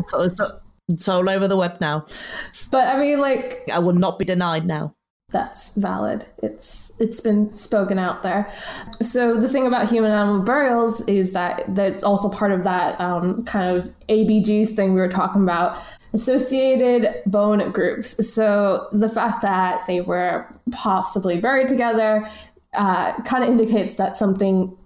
[0.06, 0.40] so it's,
[0.88, 2.06] it's all over the web now.
[2.70, 4.94] But I mean like I will not be denied now.
[5.32, 6.26] that's valid.
[6.42, 8.52] It's it's been spoken out there.
[9.00, 13.44] So the thing about human animal burials is that that's also part of that um,
[13.44, 15.78] kind of ABGs thing we were talking about.
[16.12, 18.30] Associated bone groups.
[18.30, 22.28] So the fact that they were possibly buried together
[22.74, 24.76] uh, kind of indicates that something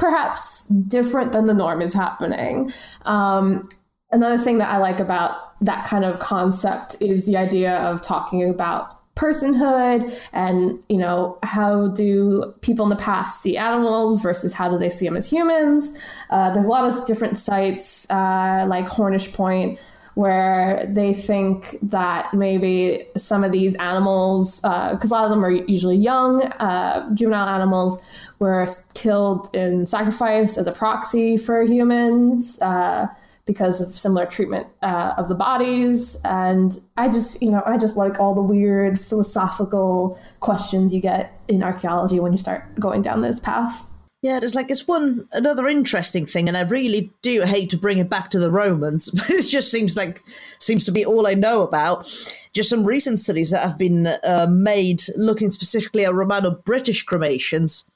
[0.00, 2.72] perhaps different than the norm is happening.
[3.04, 3.68] Um,
[4.10, 8.48] another thing that I like about that kind of concept is the idea of talking
[8.48, 14.70] about personhood and you know how do people in the past see animals versus how
[14.70, 15.98] do they see them as humans
[16.30, 19.78] uh, there's a lot of different sites uh, like Hornish Point
[20.14, 25.50] where they think that maybe some of these animals, because a lot of them are
[25.50, 28.02] usually young, uh, juvenile animals,
[28.38, 33.06] were killed in sacrifice as a proxy for humans uh,
[33.46, 36.20] because of similar treatment uh, of the bodies.
[36.24, 41.32] And I just, you know, I just like all the weird philosophical questions you get
[41.48, 43.89] in archaeology when you start going down this path.
[44.22, 47.98] Yeah, there's like it's one another interesting thing, and I really do hate to bring
[47.98, 50.20] it back to the Romans, but it just seems like
[50.58, 52.04] seems to be all I know about.
[52.52, 57.86] Just some recent studies that have been uh, made looking specifically at Romano-British cremations.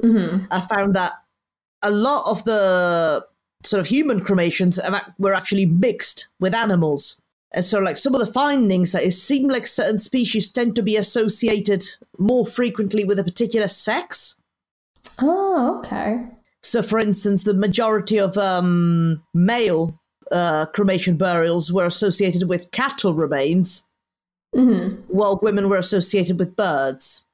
[0.50, 1.12] I found that
[1.82, 3.26] a lot of the
[3.64, 4.78] sort of human cremations
[5.18, 7.20] were actually mixed with animals.
[7.52, 10.82] And so, like some of the findings, that it seemed like certain species tend to
[10.82, 11.84] be associated
[12.18, 14.37] more frequently with a particular sex.
[15.20, 16.24] Oh, okay.
[16.62, 20.00] So, for instance, the majority of um, male
[20.32, 23.86] uh, cremation burials were associated with cattle remains,
[24.52, 27.24] while women were associated with birds.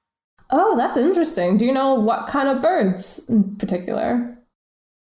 [0.51, 1.59] Oh, that's interesting.
[1.59, 4.37] Do you know what kind of birds in particular?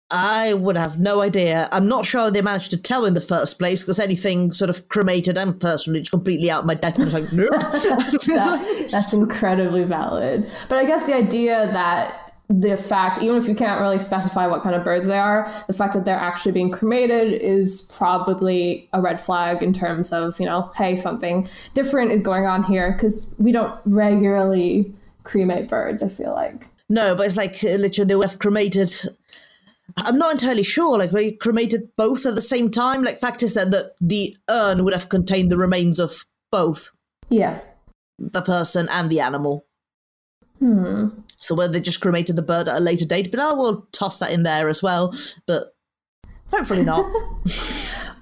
[0.09, 1.67] I would have no idea.
[1.71, 4.87] I'm not sure they managed to tell in the first place because anything sort of
[4.87, 6.99] cremated and personally, it's completely out of my depth.
[6.99, 7.49] I'm like, nope.
[7.61, 10.49] That- that's incredibly valid.
[10.69, 14.63] But I guess the idea that the fact, even if you can't really specify what
[14.63, 19.01] kind of birds they are, the fact that they're actually being cremated is probably a
[19.01, 23.33] red flag in terms of, you know, hey, something different is going on here because
[23.37, 26.69] we don't regularly cremate birds, I feel like.
[26.87, 28.91] no, but it's like uh, literally they would have cremated.
[29.97, 30.97] I'm not entirely sure.
[30.97, 33.03] Like they cremated both at the same time.
[33.03, 36.91] Like fact is that the, the urn would have contained the remains of both
[37.29, 37.59] Yeah.
[38.17, 39.65] the person and the animal.
[40.59, 41.09] Hmm.
[41.37, 44.19] So whether they just cremated the bird at a later date, but oh, we'll toss
[44.19, 45.13] that in there as well.
[45.45, 45.75] But
[46.51, 47.05] hopefully not.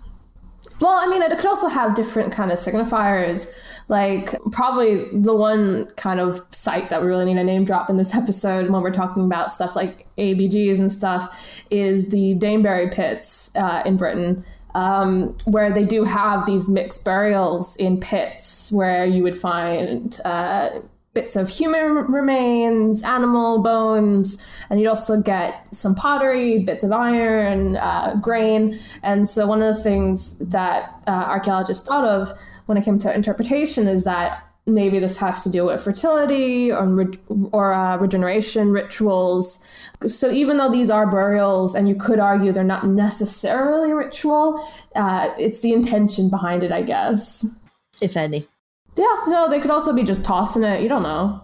[0.82, 3.54] Well, I mean, it could also have different kind of signifiers.
[3.88, 7.98] Like probably the one kind of site that we really need to name drop in
[7.98, 13.52] this episode when we're talking about stuff like ABGs and stuff is the Danebury pits
[13.56, 19.24] uh, in Britain, um, where they do have these mixed burials in pits where you
[19.24, 20.70] would find uh,
[21.16, 27.78] bits of human remains, animal bones, and you'd also get some pottery, bits of iron,
[27.78, 28.78] uh, grain.
[29.02, 33.14] And so, one of the things that uh, archaeologists thought of when it came to
[33.14, 37.12] interpretation is that maybe this has to do with fertility or,
[37.52, 39.90] or uh, regeneration rituals.
[40.08, 44.64] So even though these are burials, and you could argue they're not necessarily ritual,
[44.96, 47.60] uh, it's the intention behind it, I guess.
[48.02, 48.48] If any.
[48.96, 50.82] Yeah, no, they could also be just tossing it.
[50.82, 51.42] You don't know.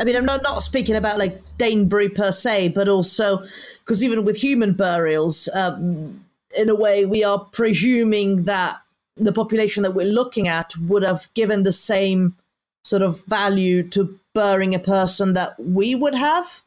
[0.00, 3.38] I mean, I'm not, not speaking about like Danebury per se, but also
[3.78, 6.24] because even with human burials, um,
[6.58, 8.80] in a way, we are presuming that
[9.16, 12.34] the population that we're looking at would have given the same
[12.82, 16.62] sort of value to burying a person that we would have.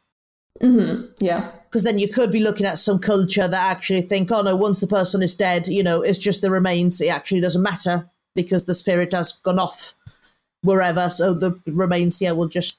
[0.62, 1.12] Mm-hmm.
[1.20, 1.52] Yeah.
[1.66, 4.80] Because then you could be looking at some culture that actually think, oh no, once
[4.80, 7.02] the person is dead, you know, it's just the remains.
[7.02, 9.94] It actually doesn't matter because the spirit has gone off
[10.62, 11.10] wherever.
[11.10, 12.78] So the remains, yeah, we'll just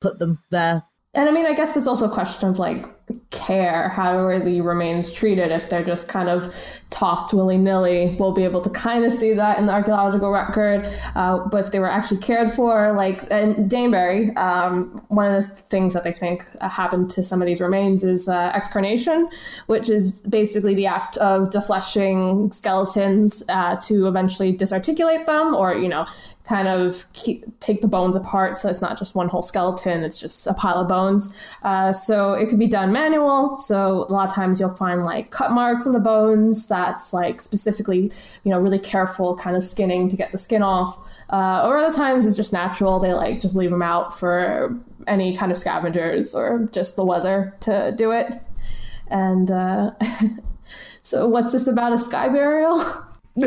[0.00, 0.84] put them there.
[1.14, 2.86] And I mean, I guess it's also a question of like
[3.30, 3.88] care.
[3.90, 6.54] How the remains treated if they're just kind of
[6.90, 8.16] tossed willy nilly?
[8.18, 10.88] We'll be able to kind of see that in the archaeological record.
[11.14, 15.48] Uh, but if they were actually cared for, like in Danebury, um, one of the
[15.48, 19.28] things that they think happened to some of these remains is uh, excarnation,
[19.66, 25.88] which is basically the act of defleshing skeletons uh, to eventually disarticulate them or, you
[25.88, 26.06] know,
[26.48, 30.18] kind of keep, take the bones apart so it's not just one whole skeleton it's
[30.18, 33.56] just a pile of bones uh, so it could be done manual.
[33.58, 37.40] So a lot of times you'll find like cut marks on the bones that's like
[37.40, 38.10] specifically
[38.44, 40.98] you know really careful kind of skinning to get the skin off.
[41.30, 42.98] Uh, or other times it's just natural.
[42.98, 47.54] They like just leave them out for any kind of scavengers or just the weather
[47.60, 48.34] to do it.
[49.10, 49.92] And uh,
[51.02, 52.84] so what's this about a sky burial?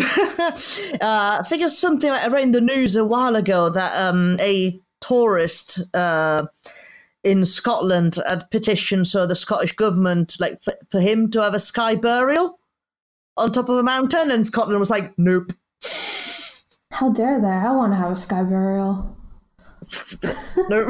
[1.01, 3.99] Uh, I think it's something like I read in the news a while ago that
[3.99, 6.45] um, a tourist uh,
[7.23, 11.59] in Scotland had petitioned so the Scottish government like for, for him to have a
[11.59, 12.59] sky burial
[13.37, 15.51] on top of a mountain, and Scotland was like, nope.
[16.91, 17.47] How dare they?
[17.47, 19.17] I want to have a sky burial.
[20.69, 20.89] nope.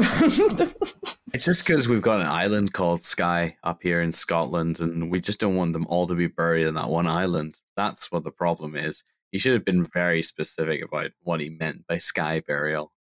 [1.32, 5.20] it's just because we've got an island called Skye up here in Scotland, and we
[5.20, 7.60] just don't want them all to be buried in that one island.
[7.76, 9.04] That's what the problem is.
[9.30, 12.91] He should have been very specific about what he meant by sky burial.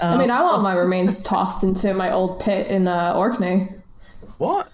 [0.00, 3.68] I mean, I want my remains tossed into my old pit in uh, Orkney.
[4.38, 4.70] What?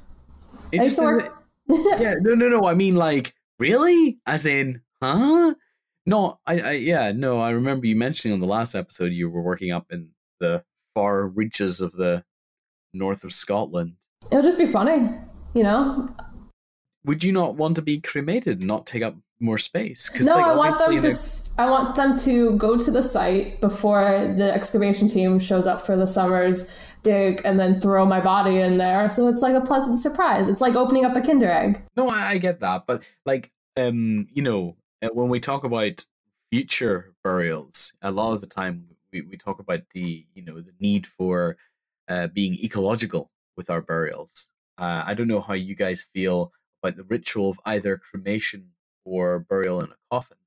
[0.72, 1.44] I used to work.
[1.68, 2.66] yeah, no, no, no.
[2.66, 4.18] I mean, like, really?
[4.26, 5.54] As in, huh?
[6.04, 7.40] No, I, I, yeah, no.
[7.40, 10.10] I remember you mentioning on the last episode you were working up in
[10.40, 12.24] the far reaches of the
[12.92, 13.94] north of Scotland.
[14.30, 15.10] It'll just be funny,
[15.54, 16.08] you know
[17.04, 20.10] would you not want to be cremated and not take up more space?
[20.24, 21.18] No, like, I want them to.
[21.58, 24.04] I want them to go to the site before
[24.36, 28.78] the excavation team shows up for the summer's dig, and then throw my body in
[28.78, 29.10] there.
[29.10, 30.48] So it's like a pleasant surprise.
[30.48, 31.82] It's like opening up a Kinder egg.
[31.96, 36.04] No, I, I get that, but like, um, you know, uh, when we talk about
[36.50, 40.72] future burials, a lot of the time we, we talk about the you know the
[40.80, 41.56] need for
[42.08, 44.50] uh, being ecological with our burials.
[44.78, 46.52] Uh, I don't know how you guys feel
[46.82, 48.70] about the ritual of either cremation
[49.04, 50.38] or burial in a coffin.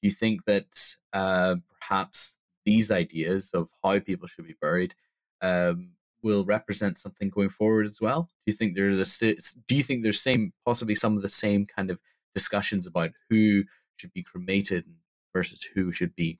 [0.00, 4.94] Do you think that uh, perhaps these ideas of how people should be buried
[5.40, 5.92] um,
[6.22, 8.22] will represent something going forward as well?
[8.22, 11.28] Do you think there there's a, do you think there's same possibly some of the
[11.28, 11.98] same kind of
[12.34, 13.64] discussions about who
[13.96, 14.84] should be cremated
[15.32, 16.38] versus who should be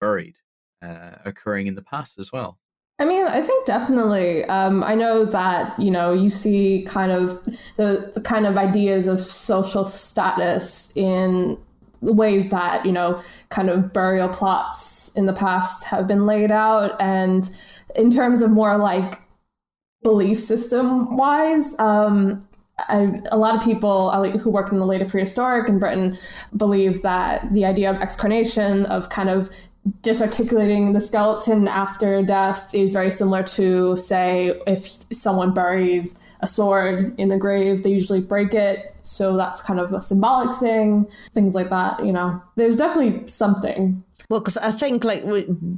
[0.00, 0.38] buried
[0.82, 2.58] uh, occurring in the past as well?
[3.02, 4.44] I mean, I think definitely.
[4.44, 7.42] Um, I know that you know you see kind of
[7.76, 11.58] the, the kind of ideas of social status in
[12.00, 16.94] ways that you know kind of burial plots in the past have been laid out,
[17.02, 17.50] and
[17.96, 19.20] in terms of more like
[20.04, 22.38] belief system wise, um,
[22.88, 26.16] I, a lot of people who work in the later prehistoric in Britain
[26.56, 29.50] believe that the idea of excarnation, of kind of
[30.02, 37.18] disarticulating the skeleton after death is very similar to, say, if someone buries a sword
[37.18, 38.94] in the grave, they usually break it.
[39.02, 42.04] So that's kind of a symbolic thing, things like that.
[42.04, 44.04] You know, there's definitely something.
[44.28, 45.24] Well, because I think like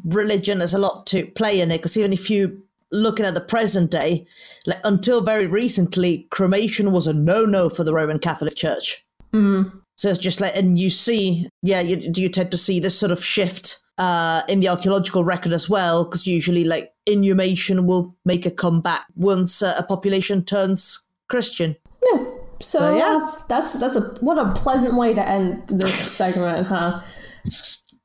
[0.05, 1.79] religion has a lot to play in it.
[1.79, 2.62] Because even if you
[2.93, 4.27] looking at the present day,
[4.67, 9.05] like until very recently, cremation was a no-no for the Roman Catholic Church.
[9.33, 9.81] Mm.
[9.97, 13.12] So it's just like, and you see, yeah, you, you tend to see this sort
[13.12, 18.47] of shift uh, in the archaeological record as well, because usually like inhumation will make
[18.47, 21.76] a comeback once uh, a population turns Christian.
[22.12, 22.24] Yeah.
[22.61, 26.66] So, so yeah, uh, that's that's a what a pleasant way to end this segment,
[26.66, 27.03] huh?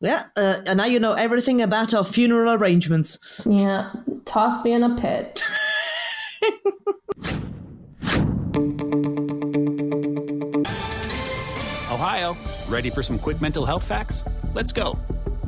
[0.02, 3.42] Yeah, uh, and now you know everything about our funeral arrangements.
[3.46, 3.92] Yeah,
[4.26, 5.44] toss me in a pit.
[11.92, 12.38] Ohio,
[12.70, 14.24] ready for some quick mental health facts?
[14.54, 14.98] Let's go.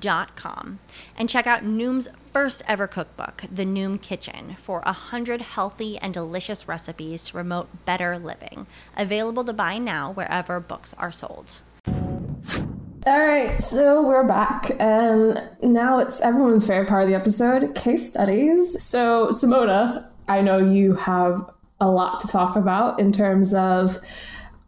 [0.00, 0.78] Dot com
[1.16, 6.14] and check out Noom's first ever cookbook, The Noom Kitchen, for a hundred healthy and
[6.14, 8.66] delicious recipes to promote better living.
[8.96, 11.60] Available to buy now wherever books are sold.
[11.86, 18.08] All right, so we're back, and now it's everyone's favorite part of the episode case
[18.08, 18.82] studies.
[18.82, 23.98] So, Simona, I know you have a lot to talk about in terms of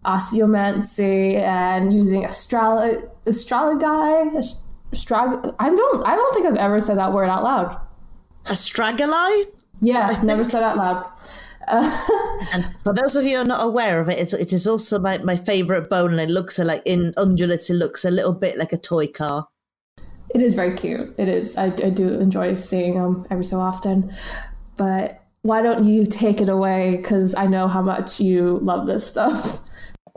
[0.05, 4.64] osteomancy and using astrology, astrology,
[4.95, 5.55] astrag.
[5.59, 7.81] I don't, I don't think I've ever said that word out loud.
[8.47, 9.45] A Astragali?
[9.81, 11.07] Yeah, I've never said out loud.
[11.69, 14.99] and for those of you who are not aware of it, it's, it is also
[14.99, 17.71] my, my favorite bone, and it looks like in ungulates.
[17.71, 19.49] It looks a little bit like a toy car.
[20.35, 21.15] It is very cute.
[21.19, 21.57] It is.
[21.57, 24.13] I, I do enjoy seeing them every so often.
[24.77, 26.97] But why don't you take it away?
[26.97, 29.61] Because I know how much you love this stuff.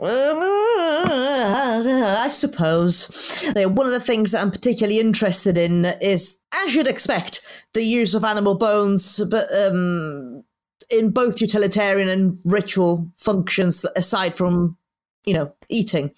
[2.28, 3.42] I suppose.
[3.56, 8.12] One of the things that I'm particularly interested in is, as you'd expect, the use
[8.12, 10.44] of animal bones, but um,
[10.90, 14.76] in both utilitarian and ritual functions aside from
[15.24, 16.10] you know eating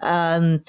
[0.00, 0.64] um,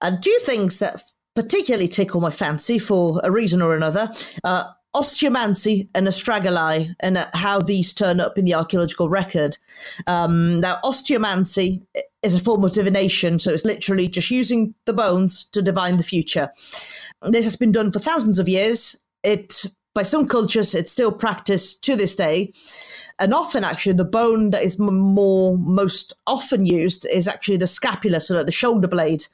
[0.00, 1.00] and two things that
[1.36, 4.08] particularly tickle my fancy for a reason or another
[4.44, 4.64] uh,
[4.94, 9.56] osteomancy and astragali and uh, how these turn up in the archaeological record
[10.06, 11.82] um, now osteomancy
[12.22, 16.02] is a form of divination so it's literally just using the bones to divine the
[16.02, 16.50] future.
[17.22, 18.96] This has been done for thousands of years.
[19.22, 22.52] It by some cultures it's still practiced to this day.
[23.18, 28.20] And often actually the bone that is more most often used is actually the scapula
[28.20, 29.24] so like the shoulder blade.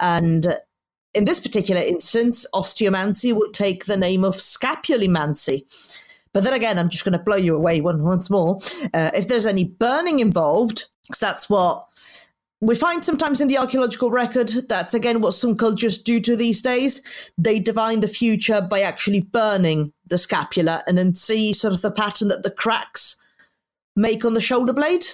[0.00, 0.56] And
[1.14, 5.64] in this particular instance osteomancy would take the name of scapulomancy
[6.32, 8.58] but then again i'm just going to blow you away one, once more.
[8.94, 11.86] Uh, if there's any burning involved because that's what
[12.60, 16.60] we find sometimes in the archaeological record that's again what some cultures do to these
[16.60, 17.32] days.
[17.38, 21.90] They divine the future by actually burning the scapula and then see sort of the
[21.90, 23.18] pattern that the cracks
[23.96, 25.06] make on the shoulder blade.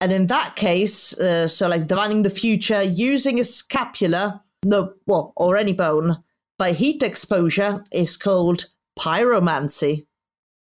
[0.00, 5.32] And in that case, uh, so like divining the future using a scapula, no, well,
[5.36, 6.22] or any bone
[6.58, 8.66] by heat exposure is called
[8.98, 10.06] pyromancy.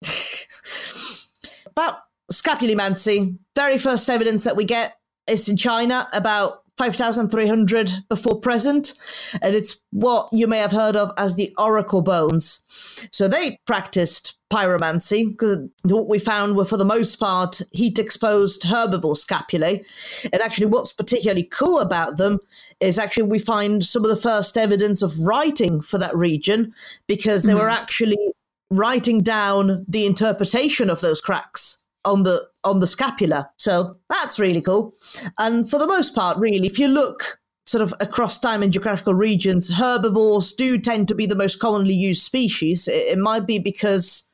[1.76, 4.99] but scapulomancy, very first evidence that we get
[5.30, 8.94] is in China about 5,300 before present,
[9.42, 12.62] and it's what you may have heard of as the oracle bones.
[13.12, 18.64] So they practiced pyromancy because what we found were, for the most part, heat exposed
[18.64, 19.84] herbivore scapulae.
[20.32, 22.40] And actually, what's particularly cool about them
[22.80, 26.74] is actually we find some of the first evidence of writing for that region
[27.08, 27.60] because they mm.
[27.60, 28.18] were actually
[28.70, 33.50] writing down the interpretation of those cracks on the on the scapula.
[33.58, 34.94] So that's really cool.
[35.38, 39.14] And for the most part, really, if you look sort of across time and geographical
[39.14, 42.88] regions, herbivores do tend to be the most commonly used species.
[42.88, 44.28] It, it might be because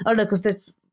[0.00, 0.42] I don't know because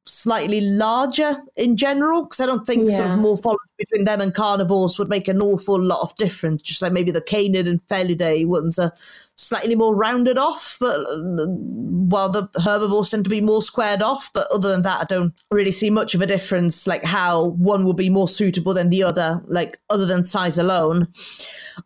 [0.07, 2.97] slightly larger in general because I don't think yeah.
[2.97, 6.61] sort of morphology between them and carnivores would make an awful lot of difference.
[6.61, 8.93] Just like maybe the canid and felidae ones are
[9.35, 14.31] slightly more rounded off, but while the herbivores tend to be more squared off.
[14.33, 16.85] But other than that, I don't really see much of a difference.
[16.85, 21.07] Like how one would be more suitable than the other, like other than size alone.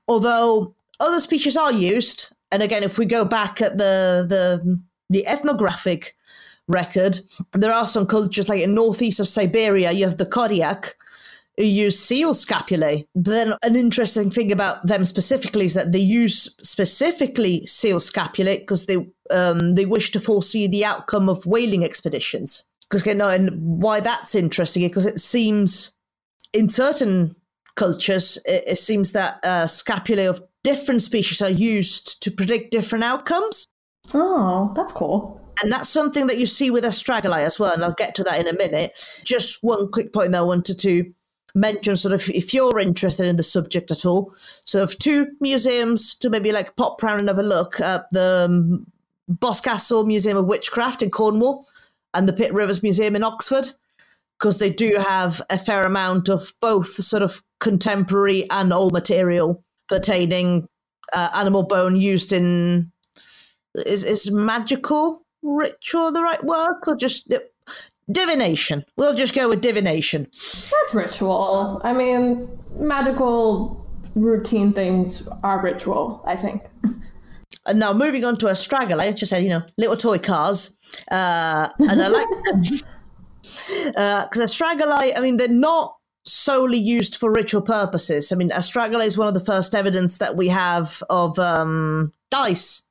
[0.08, 5.26] Although other species are used, and again, if we go back at the the the
[5.26, 6.16] ethnographic
[6.70, 7.20] record.
[7.54, 10.94] There are some cultures like in northeast of Siberia, you have the Koryak,
[11.58, 13.06] who use seal scapulae.
[13.14, 18.86] Then an interesting thing about them specifically is that they use specifically seal scapulae because
[18.86, 22.66] they um, they wish to foresee the outcome of whaling expeditions.
[22.90, 23.50] Because you know, and
[23.82, 25.96] why that's interesting because it seems
[26.54, 27.36] in certain
[27.76, 33.04] cultures it, it seems that uh, scapulae of different species are used to predict different
[33.04, 33.68] outcomes.
[34.14, 35.42] Oh, that's cool.
[35.62, 37.74] And that's something that you see with astragali as well.
[37.74, 39.22] And I'll get to that in a minute.
[39.24, 41.14] Just one quick point that I wanted to
[41.56, 44.34] mention sort of if you're interested in the subject at all,
[44.66, 48.46] sort of two museums to maybe like pop round and have a look at the
[48.50, 48.86] um,
[49.30, 51.68] Boscastle Museum of Witchcraft in Cornwall
[52.14, 53.68] and the Pitt Rivers Museum in Oxford,
[54.40, 59.64] because they do have a fair amount of both sort of contemporary and old material
[59.88, 60.68] pertaining
[61.14, 62.92] uh, animal bone used in
[63.86, 67.32] is is magical ritual the right word or just
[68.12, 68.86] divination?
[68.98, 70.28] We'll just go with divination.
[70.32, 71.82] That's ritual.
[71.84, 73.86] I mean, magical
[74.16, 76.64] routine things are ritual, I think.
[77.66, 80.76] and now moving on to astragali I just said you know little toy cars.
[81.12, 82.64] Uh, and i like them.
[83.42, 88.32] Because astragali i mean they're not solely used for ritual purposes.
[88.32, 92.84] I mean astragali is one of the first evidence that we have of um, dice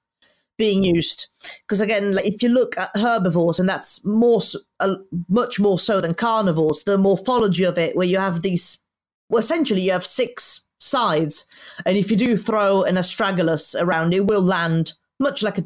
[0.58, 1.28] being used
[1.62, 4.40] because again like if you look at herbivores and that's more
[4.80, 4.96] uh,
[5.28, 8.82] much more so than carnivores the morphology of it where you have these
[9.30, 11.46] well essentially you have six sides
[11.86, 15.64] and if you do throw an astragalus around it will land much like a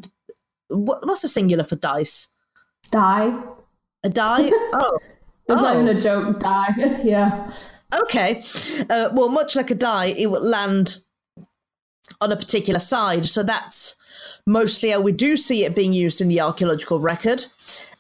[0.69, 2.33] what, what's the singular for dice
[2.91, 3.43] Die.
[4.05, 4.99] a die oh
[5.49, 5.83] That's not Oh.
[5.83, 6.39] even a joke.
[6.41, 6.69] Die.
[7.03, 7.51] yeah.
[8.03, 8.43] Okay.
[8.89, 10.97] Uh, well, much like a die, it will land
[12.21, 13.27] on a particular side.
[13.27, 13.97] So that's
[14.47, 17.45] mostly how we do see it being used in the archaeological record.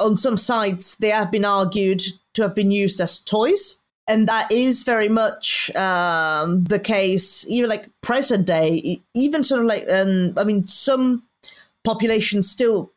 [0.00, 2.02] On some sites, they have been argued
[2.34, 3.78] to have been used as toys.
[4.08, 9.68] And that is very much um, the case, even like present day, even sort of
[9.68, 11.22] like, um, I mean, some
[11.84, 12.92] populations still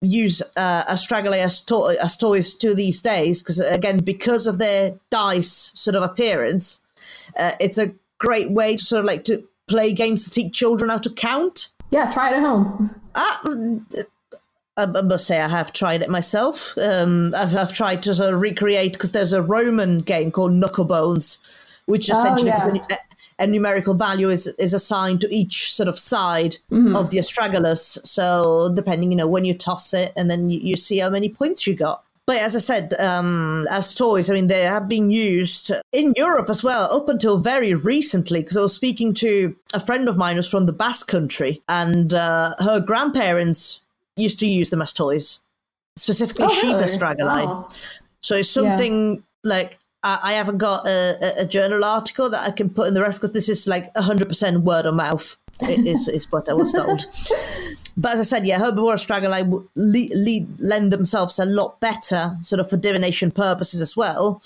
[0.00, 5.72] use uh, as, to- as toys to these days because again because of their dice
[5.74, 6.82] sort of appearance
[7.38, 10.90] uh, it's a great way to sort of like to play games to teach children
[10.90, 12.94] how to count Yeah, try it at home.
[13.14, 13.40] Ah,
[14.76, 16.76] I, I must say I have tried it myself.
[16.76, 21.38] Um, I've, I've tried to sort of recreate because there's a Roman game called Knucklebones,
[21.86, 22.96] which Oh, essentially is yeah.
[23.38, 28.06] a, a numerical value is is assigned to each sort of side of the astragalus.
[28.06, 31.30] So depending, you know, when you toss it, and then you, you see how many
[31.30, 32.04] points you got.
[32.26, 36.50] But as I said, um, as toys, I mean, they have been used in Europe
[36.50, 38.40] as well up until very recently.
[38.40, 42.12] Because I was speaking to a friend of mine who's from the Basque country, and
[42.12, 43.80] uh, her grandparents
[44.16, 45.38] used to use them as toys,
[45.94, 46.82] specifically Oh, sheep really?
[47.46, 47.68] Wow.
[48.22, 52.70] So it's something like I, I haven't got a, a- journal article that I can
[52.70, 56.48] put in the ref because this is like 100% word of mouth, is, is what
[56.48, 57.04] I was told.
[57.96, 62.36] But as I said, yeah, herbivore astragali w- le- le- lend themselves a lot better,
[62.42, 64.42] sort of for divination purposes as well.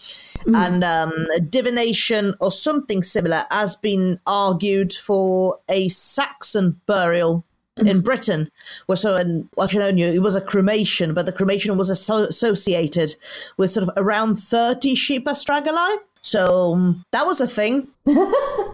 [0.47, 7.45] And um, divination or something similar has been argued for a Saxon burial
[7.77, 8.51] in Britain.
[8.87, 9.17] Well, so
[9.59, 13.15] I can only it was a cremation, but the cremation was asso- associated
[13.57, 15.97] with sort of around 30 sheep astragali.
[16.23, 17.89] So um, that was a thing.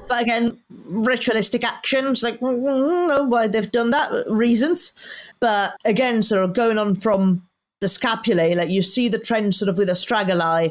[0.08, 4.92] But again, ritualistic actions, like mm, mm, know why they've done that, reasons.
[5.40, 7.42] But again, sort of going on from
[7.80, 10.70] the scapulae, like you see the trend sort of with astragali,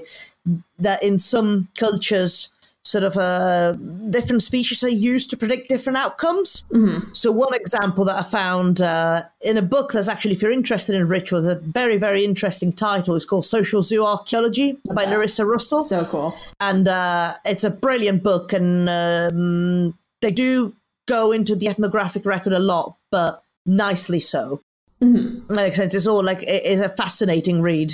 [0.79, 2.49] that in some cultures,
[2.85, 3.73] sort of uh,
[4.11, 6.63] different species are used to predict different outcomes.
[7.13, 10.93] So one example that I found uh, in a book that's actually, if you're interested
[10.95, 13.15] in rituals, a very, very interesting title.
[13.15, 16.33] It's called Social Zooarchaeology by Nerissa Russell So cool.
[16.59, 20.75] and uh, it's a brilliant book and um, they do
[21.07, 24.61] go into the ethnographic record a lot but nicely so
[25.49, 27.93] like I said, it's all like it is a fascinating read.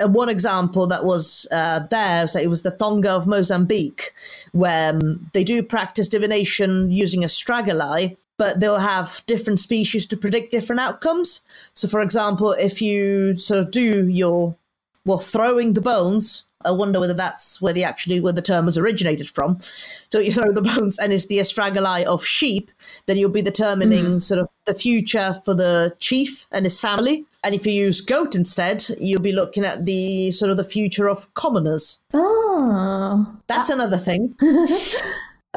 [0.00, 4.12] And one example that was uh, there, so it was the Thonga of Mozambique,
[4.52, 10.52] where um, they do practice divination using astragali, but they'll have different species to predict
[10.52, 11.44] different outcomes.
[11.74, 14.56] So, for example, if you sort of do your
[15.04, 16.46] well, throwing the bones.
[16.64, 19.58] I wonder whether that's where the actually where the term was originated from.
[19.60, 22.70] So you throw the bones, and it's the astragali of sheep.
[23.06, 27.24] Then you'll be determining sort of the future for the chief and his family.
[27.42, 31.08] And if you use goat instead, you'll be looking at the sort of the future
[31.08, 32.00] of commoners.
[32.14, 34.34] Oh, That's another thing.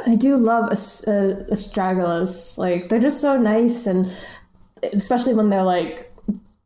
[0.05, 2.58] I do love ast- uh, astragalus.
[2.58, 4.12] Like they're just so nice, and
[4.93, 6.07] especially when they're like,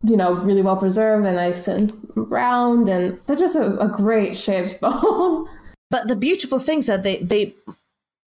[0.04, 4.36] you know, really well preserved and nice and round, and they're just a, a great
[4.36, 5.48] shaped bone.
[5.90, 7.54] But the beautiful things are they they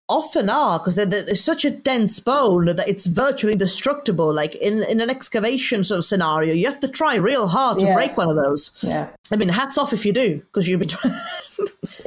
[0.08, 4.32] often are because they're, they're, such a dense bone that it's virtually indestructible.
[4.32, 7.86] Like in, in an excavation sort of scenario, you have to try real hard to
[7.86, 7.94] Yeah.
[7.94, 8.70] break one of those.
[8.82, 9.08] Yeah.
[9.32, 10.90] I mean, hats off if you do because you've been.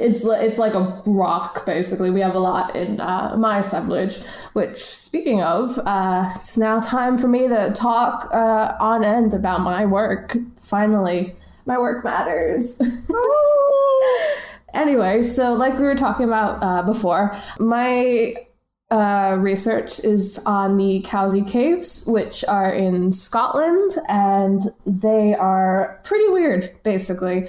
[0.00, 2.10] It's it's like a rock basically.
[2.10, 4.18] We have a lot in uh, my assemblage.
[4.52, 9.62] Which, speaking of, uh, it's now time for me to talk uh, on end about
[9.62, 10.36] my work.
[10.60, 11.34] Finally,
[11.66, 12.80] my work matters.
[14.74, 18.34] anyway, so like we were talking about uh, before, my
[18.90, 26.28] uh, research is on the Covesea Caves, which are in Scotland, and they are pretty
[26.28, 27.48] weird, basically.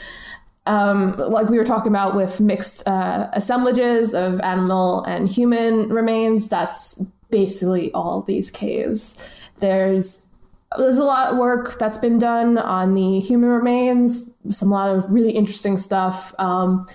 [0.65, 6.49] Um, like we were talking about with mixed uh, assemblages of animal and human remains,
[6.49, 7.01] that's
[7.31, 9.29] basically all these caves.
[9.59, 10.29] There's
[10.77, 15.09] there's a lot of work that's been done on the human remains, some lot of
[15.11, 16.35] really interesting stuff.
[16.37, 16.85] Um,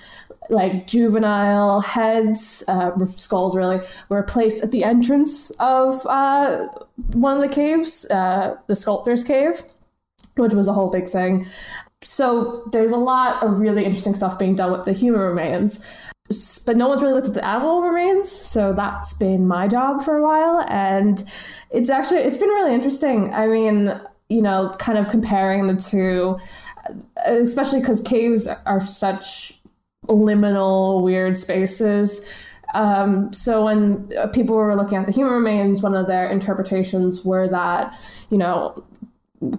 [0.50, 6.66] like juvenile heads, uh, skulls really, were placed at the entrance of uh,
[7.12, 9.62] one of the caves, uh, the sculptor's cave,
[10.36, 11.46] which was a whole big thing.
[12.02, 15.84] So there's a lot of really interesting stuff being done with the human remains,
[16.66, 18.30] but no one's really looked at the animal remains.
[18.30, 21.22] So that's been my job for a while, and
[21.70, 23.32] it's actually it's been really interesting.
[23.32, 26.38] I mean, you know, kind of comparing the two,
[27.24, 29.60] especially because caves are such
[30.08, 32.28] liminal, weird spaces.
[32.74, 37.24] Um, so when uh, people were looking at the human remains, one of their interpretations
[37.24, 37.96] were that,
[38.30, 38.84] you know,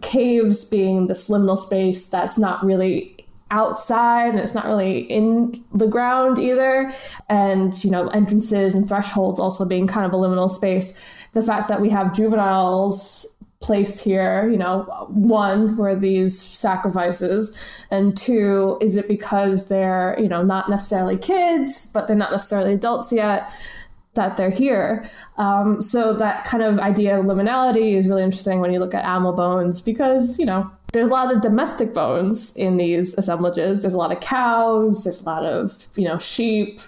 [0.02, 3.16] caves being this liminal space that's not really
[3.52, 6.92] outside and it's not really in the ground either
[7.30, 11.68] and you know entrances and thresholds also being kind of a liminal space the fact
[11.68, 13.35] that we have juveniles
[13.66, 17.58] placed here you know one were these sacrifices
[17.90, 22.74] and two is it because they're you know not necessarily kids but they're not necessarily
[22.74, 23.50] adults yet
[24.16, 25.10] that they're here.
[25.38, 29.06] Um, so that kind of idea of liminality is really interesting when you look at
[29.06, 33.82] animal bones because you know there's a lot of domestic bones in these assemblages.
[33.82, 35.04] There's a lot of cows.
[35.04, 36.80] There's a lot of you know sheep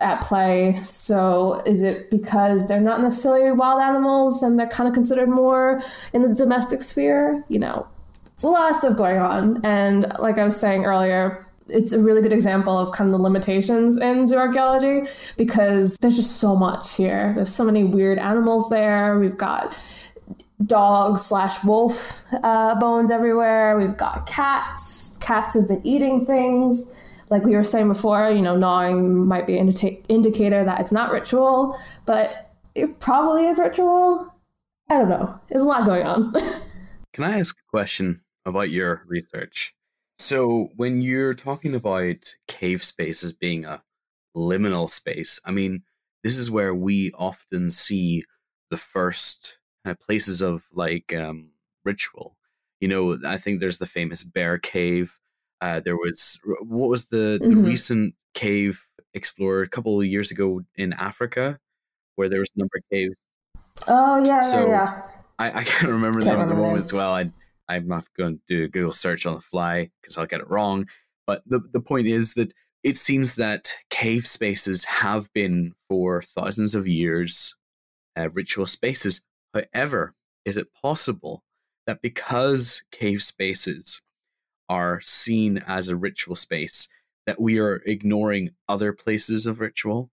[0.00, 0.80] at play.
[0.82, 5.80] So is it because they're not necessarily wild animals and they're kind of considered more
[6.12, 7.44] in the domestic sphere?
[7.48, 7.86] You know,
[8.24, 9.60] there's a lot of stuff going on.
[9.64, 13.22] And like I was saying earlier, it's a really good example of kind of the
[13.22, 17.32] limitations in zooarchaeology because there's just so much here.
[17.34, 19.18] There's so many weird animals there.
[19.18, 19.78] We've got
[20.64, 23.78] dog slash wolf uh, bones everywhere.
[23.78, 25.16] We've got cats.
[25.18, 26.94] Cats have been eating things.
[27.30, 30.92] Like we were saying before, you know, gnawing might be an indicate- indicator that it's
[30.92, 31.76] not ritual,
[32.06, 34.34] but it probably is ritual.
[34.88, 35.40] I don't know.
[35.48, 36.32] There's a lot going on.
[37.12, 39.74] Can I ask a question about your research?
[40.18, 43.82] So, when you're talking about cave spaces being a
[44.36, 45.82] liminal space, I mean,
[46.22, 48.24] this is where we often see
[48.70, 51.50] the first kind of places of like um,
[51.84, 52.36] ritual.
[52.80, 55.18] You know, I think there's the famous bear cave.
[55.60, 57.66] Uh, there was what was the, the Mhm.
[57.66, 61.58] recent cave explorer a couple of years ago in Africa,
[62.16, 63.20] where there was a number of caves.
[63.88, 65.02] oh yeah, So- yeah, yeah.
[65.38, 67.12] I, I can't remember the Can't name at the remember moment as well.
[67.12, 67.30] I
[67.68, 70.50] I'm not going to do a Google search on the fly because I'll get it
[70.50, 70.88] wrong.
[71.26, 72.52] But the the point is that
[72.82, 77.54] it seems that cave spaces have been for thousands of years
[78.18, 79.24] uh, ritual spaces.
[79.54, 81.42] However, is it possible
[81.86, 84.02] that because cave spaces
[84.70, 86.88] are seen as a ritual space,
[87.26, 90.10] that we are ignoring other places of ritual?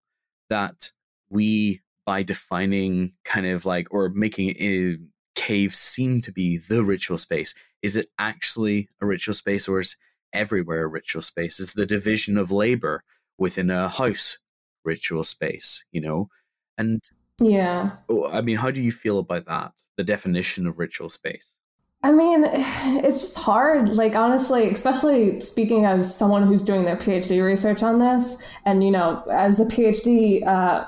[0.50, 0.92] That
[1.30, 4.98] we, by defining kind of like or making a
[5.36, 9.96] cave seem to be the ritual space, is it actually a ritual space or is
[10.34, 11.60] everywhere a ritual space?
[11.60, 13.04] Is the division of labor
[13.38, 14.40] within a house
[14.84, 15.86] ritual space?
[15.92, 16.30] You know,
[16.78, 17.02] and
[17.40, 17.98] Yeah.
[18.10, 19.74] Oh, I mean, how do you feel about that?
[19.96, 21.57] The definition of ritual space.
[22.04, 23.90] I mean, it's just hard.
[23.90, 28.92] Like, honestly, especially speaking as someone who's doing their PhD research on this, and, you
[28.92, 30.86] know, as a PhD uh,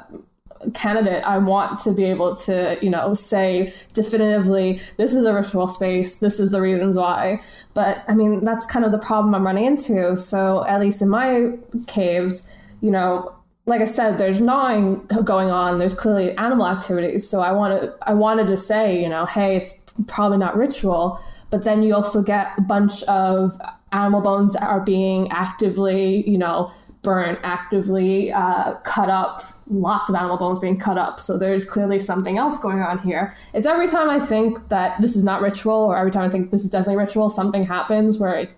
[0.74, 5.68] candidate, I want to be able to, you know, say definitively, this is a ritual
[5.68, 7.42] space, this is the reasons why.
[7.74, 10.16] But, I mean, that's kind of the problem I'm running into.
[10.16, 11.58] So, at least in my
[11.88, 13.34] caves, you know,
[13.66, 15.78] like I said, there's gnawing going on.
[15.78, 17.30] There's clearly animal activities.
[17.30, 21.20] So I wanted, I wanted to say, you know, hey, it's probably not ritual.
[21.50, 23.60] But then you also get a bunch of
[23.92, 26.72] animal bones that are being actively, you know,
[27.02, 29.42] burnt, actively uh, cut up.
[29.68, 31.20] Lots of animal bones being cut up.
[31.20, 33.34] So there's clearly something else going on here.
[33.54, 36.52] It's every time I think that this is not ritual, or every time I think
[36.52, 38.52] this is definitely ritual, something happens where it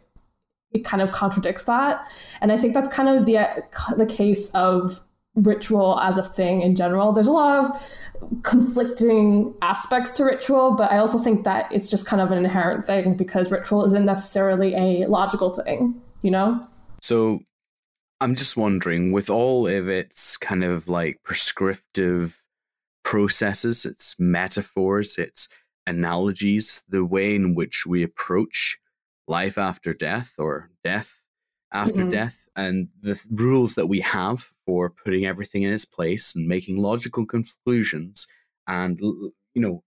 [0.74, 2.06] it kind of contradicts that.
[2.42, 3.64] And I think that's kind of the
[3.98, 5.02] the case of
[5.36, 7.14] ritual as a thing in general.
[7.14, 12.06] There's a lot of conflicting aspects to ritual, but I also think that it's just
[12.06, 16.66] kind of an inherent thing because ritual isn't necessarily a logical thing, you know?
[17.02, 17.40] So
[18.20, 22.44] I'm just wondering, with all of its kind of like prescriptive
[23.04, 25.50] processes, its metaphors, its
[25.88, 28.78] analogies, the way in which we approach
[29.28, 31.26] life after death or death
[31.74, 32.12] after Mhm.
[32.12, 36.78] death, and the rules that we have for putting everything in its place and making
[36.78, 38.26] logical conclusions,
[38.68, 39.84] and you know,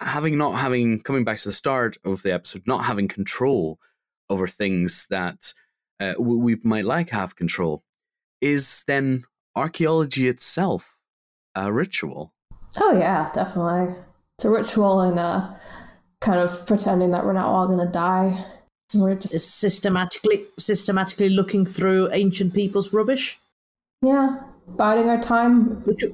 [0.00, 3.78] having not having coming back to the start of the episode, not having control
[4.30, 5.52] over things that
[6.00, 7.84] uh, we, we might like have control,
[8.40, 10.98] is then archaeology itself
[11.54, 12.32] a ritual?
[12.78, 13.94] Oh yeah, definitely.
[14.38, 15.52] It's a ritual and uh,
[16.22, 18.42] kind of pretending that we're not all gonna die.
[18.94, 23.38] We're just systematically systematically looking through ancient people's rubbish,
[24.02, 25.84] yeah, biding our time.
[25.84, 26.04] which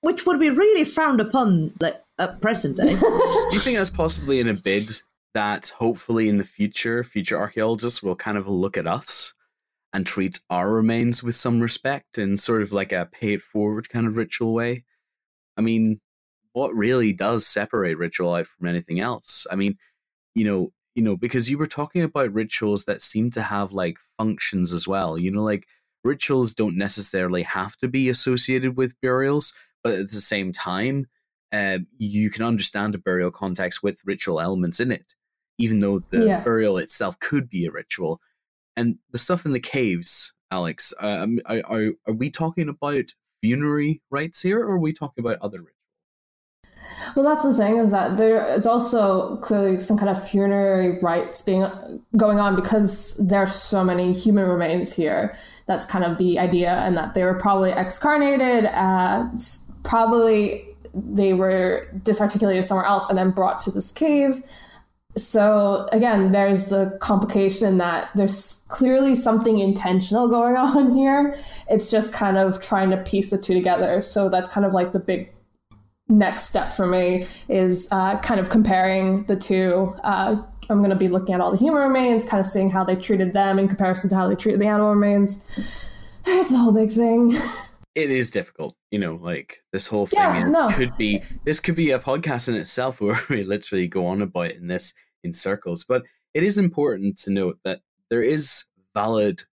[0.00, 2.92] which would be really frowned upon like at present day.
[2.92, 3.00] Eh?
[3.00, 4.90] Do you think that's possibly in a bid
[5.34, 9.34] that hopefully in the future, future archaeologists will kind of look at us
[9.92, 13.88] and treat our remains with some respect in sort of like a pay it forward
[13.88, 14.84] kind of ritual way?
[15.56, 16.00] I mean,
[16.52, 19.46] what really does separate ritual life from anything else?
[19.50, 19.76] I mean,
[20.34, 23.98] you know, you know, because you were talking about rituals that seem to have like
[24.16, 25.18] functions as well.
[25.18, 25.66] You know, like
[26.06, 31.06] rituals don't necessarily have to be associated with burials, but at the same time,
[31.52, 35.14] uh, you can understand a burial context with ritual elements in it,
[35.58, 36.40] even though the Yeah.
[36.42, 38.20] burial itself could be a ritual.
[38.76, 43.14] And the stuff in the caves, Alex, uh, um, are, are, are we talking about
[43.42, 45.72] funerary rites here, or are we talking about other rituals?
[47.14, 51.42] Well, that's the thing is that there is also clearly some kind of funerary rites
[51.42, 51.66] being
[52.16, 55.36] going on because there are so many human remains here.
[55.66, 58.66] That's kind of the idea, and that they were probably excarnated.
[58.66, 59.28] Uh,
[59.82, 60.64] probably
[60.94, 64.42] they were disarticulated somewhere else and then brought to this cave.
[65.16, 71.34] So again, there's the complication that there's clearly something intentional going on here.
[71.70, 74.02] It's just kind of trying to piece the two together.
[74.02, 75.32] So that's kind of like the big
[76.08, 79.94] next step for me is uh, kind of comparing the two.
[80.04, 82.84] Uh, I'm going to be looking at all the human remains, kind of seeing how
[82.84, 85.82] they treated them in comparison to how they treated the animal remains.
[86.28, 87.32] It's a whole big thing.
[87.94, 90.68] it is difficult you know like this whole thing Yeah, no.
[90.68, 94.50] could be this could be a podcast in itself where we literally go on about
[94.50, 94.92] in this
[95.24, 96.02] in circles but
[96.34, 99.44] it is important to note that there is valid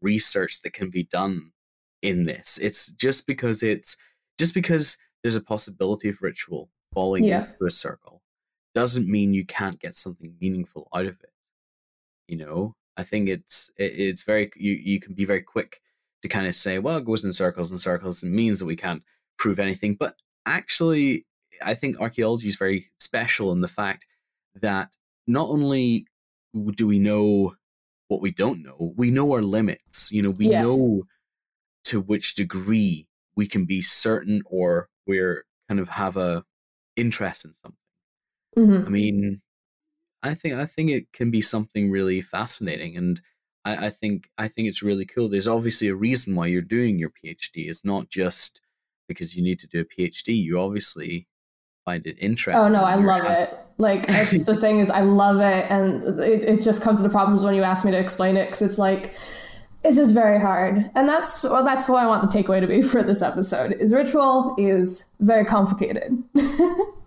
[0.00, 1.52] research that can be done
[2.00, 3.96] in this it's just because it's
[4.38, 7.44] just because there's a possibility of ritual falling Yeah.
[7.44, 8.21] into a circle
[8.74, 11.32] doesn't mean you can't get something meaningful out of it
[12.28, 15.80] you know i think it's it, it's very you, you can be very quick
[16.22, 18.76] to kind of say, well, it goes in circles and circles and means that we
[18.76, 19.02] can't
[19.38, 19.94] prove anything.
[19.98, 20.14] But
[20.46, 21.26] actually,
[21.64, 24.06] I think archaeology is very special in the fact
[24.54, 24.94] that
[25.26, 26.06] not only
[26.76, 27.56] do we know
[28.08, 30.12] what we don't know, we know our limits.
[30.12, 30.62] You know, we Yeah.
[30.62, 31.04] know
[31.84, 36.44] to which degree we can be certain or we're kind of have a
[36.96, 37.78] interest in something.
[38.56, 38.86] Mhm.
[38.86, 39.40] I mean,
[40.22, 43.20] I think I think it can be something really fascinating, and
[43.64, 45.28] I, I think I think it's really cool.
[45.28, 47.68] There's obviously a reason why you're doing your PhD.
[47.68, 48.60] It's not just
[49.08, 50.36] because you need to do a PhD.
[50.36, 51.28] You obviously
[51.84, 52.62] find it interesting.
[52.62, 53.58] Oh no, I love hap- it.
[53.78, 57.12] Like it's the thing is, I love it, and it, it just comes to the
[57.12, 59.06] problems when you ask me to explain it because it's like
[59.84, 62.82] it's just very hard, and that's well, that's what I want the takeaway to be
[62.82, 63.72] for this episode.
[63.72, 66.22] Is ritual is very complicated.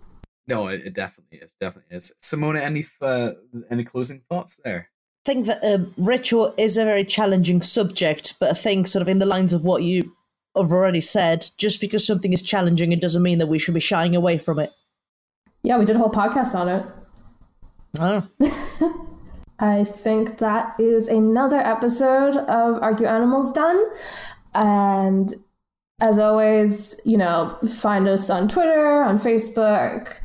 [0.48, 1.54] No, it, it definitely is.
[1.54, 2.12] Definitely is.
[2.20, 3.32] Simona, any uh,
[3.70, 4.90] any closing thoughts there?
[5.26, 9.08] I think that uh, ritual is a very challenging subject, but I think sort of
[9.08, 10.14] in the lines of what you
[10.56, 13.80] have already said, just because something is challenging, it doesn't mean that we should be
[13.80, 14.72] shying away from it.
[15.62, 16.86] yeah, we did a whole podcast on it.
[17.98, 18.28] Oh.
[19.58, 23.82] I think that is another episode of Archeo Animals done.
[24.54, 25.34] And
[26.00, 30.18] as always, you know, find us on Twitter, on Facebook,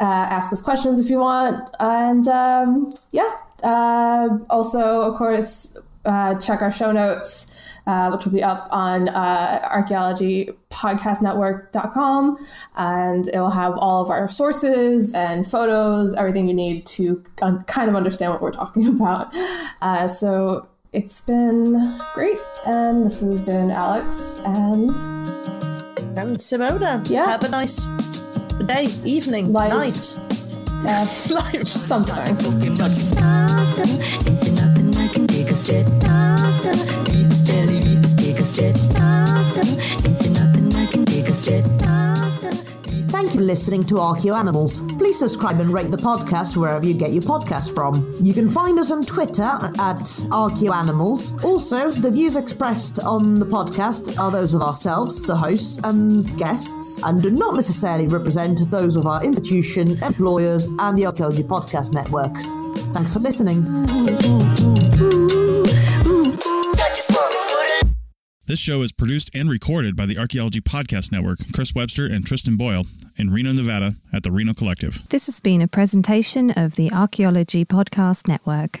[0.00, 1.68] uh, ask us questions if you want.
[1.80, 7.56] And um, yeah, uh, also, of course, uh, check our show notes.
[7.86, 12.36] Uh, which will be up on uh, archaeologypodcastnetwork.com.
[12.76, 17.88] And it will have all of our sources and photos, everything you need to kind
[17.88, 19.34] of understand what we're talking about.
[19.80, 21.74] Uh, so it's been
[22.14, 22.38] great.
[22.66, 24.40] And this has been Alex.
[24.44, 24.90] And
[26.18, 27.26] And Simona, Yeah.
[27.26, 27.86] have a nice
[28.66, 29.72] day, evening, Life.
[29.72, 30.18] night.
[31.30, 31.66] Life.
[31.68, 32.36] sometime.
[32.38, 33.90] Talking about something,
[34.26, 35.86] ain't nothing I can take a sit.
[43.18, 44.80] Thank you for listening to Archeo Animals.
[44.96, 48.14] Please subscribe and rate the podcast wherever you get your podcast from.
[48.24, 49.98] You can find us on Twitter at
[50.30, 51.34] Archeo Animals.
[51.42, 57.00] Also, the views expressed on the podcast are those of ourselves, the hosts, and guests,
[57.02, 62.36] and do not necessarily represent those of our institution, employers, and the Archaeology Podcast Network.
[62.92, 63.64] Thanks for listening.
[68.48, 72.56] This show is produced and recorded by the Archaeology Podcast Network, Chris Webster and Tristan
[72.56, 72.86] Boyle,
[73.18, 75.06] in Reno, Nevada, at the Reno Collective.
[75.10, 78.80] This has been a presentation of the Archaeology Podcast Network.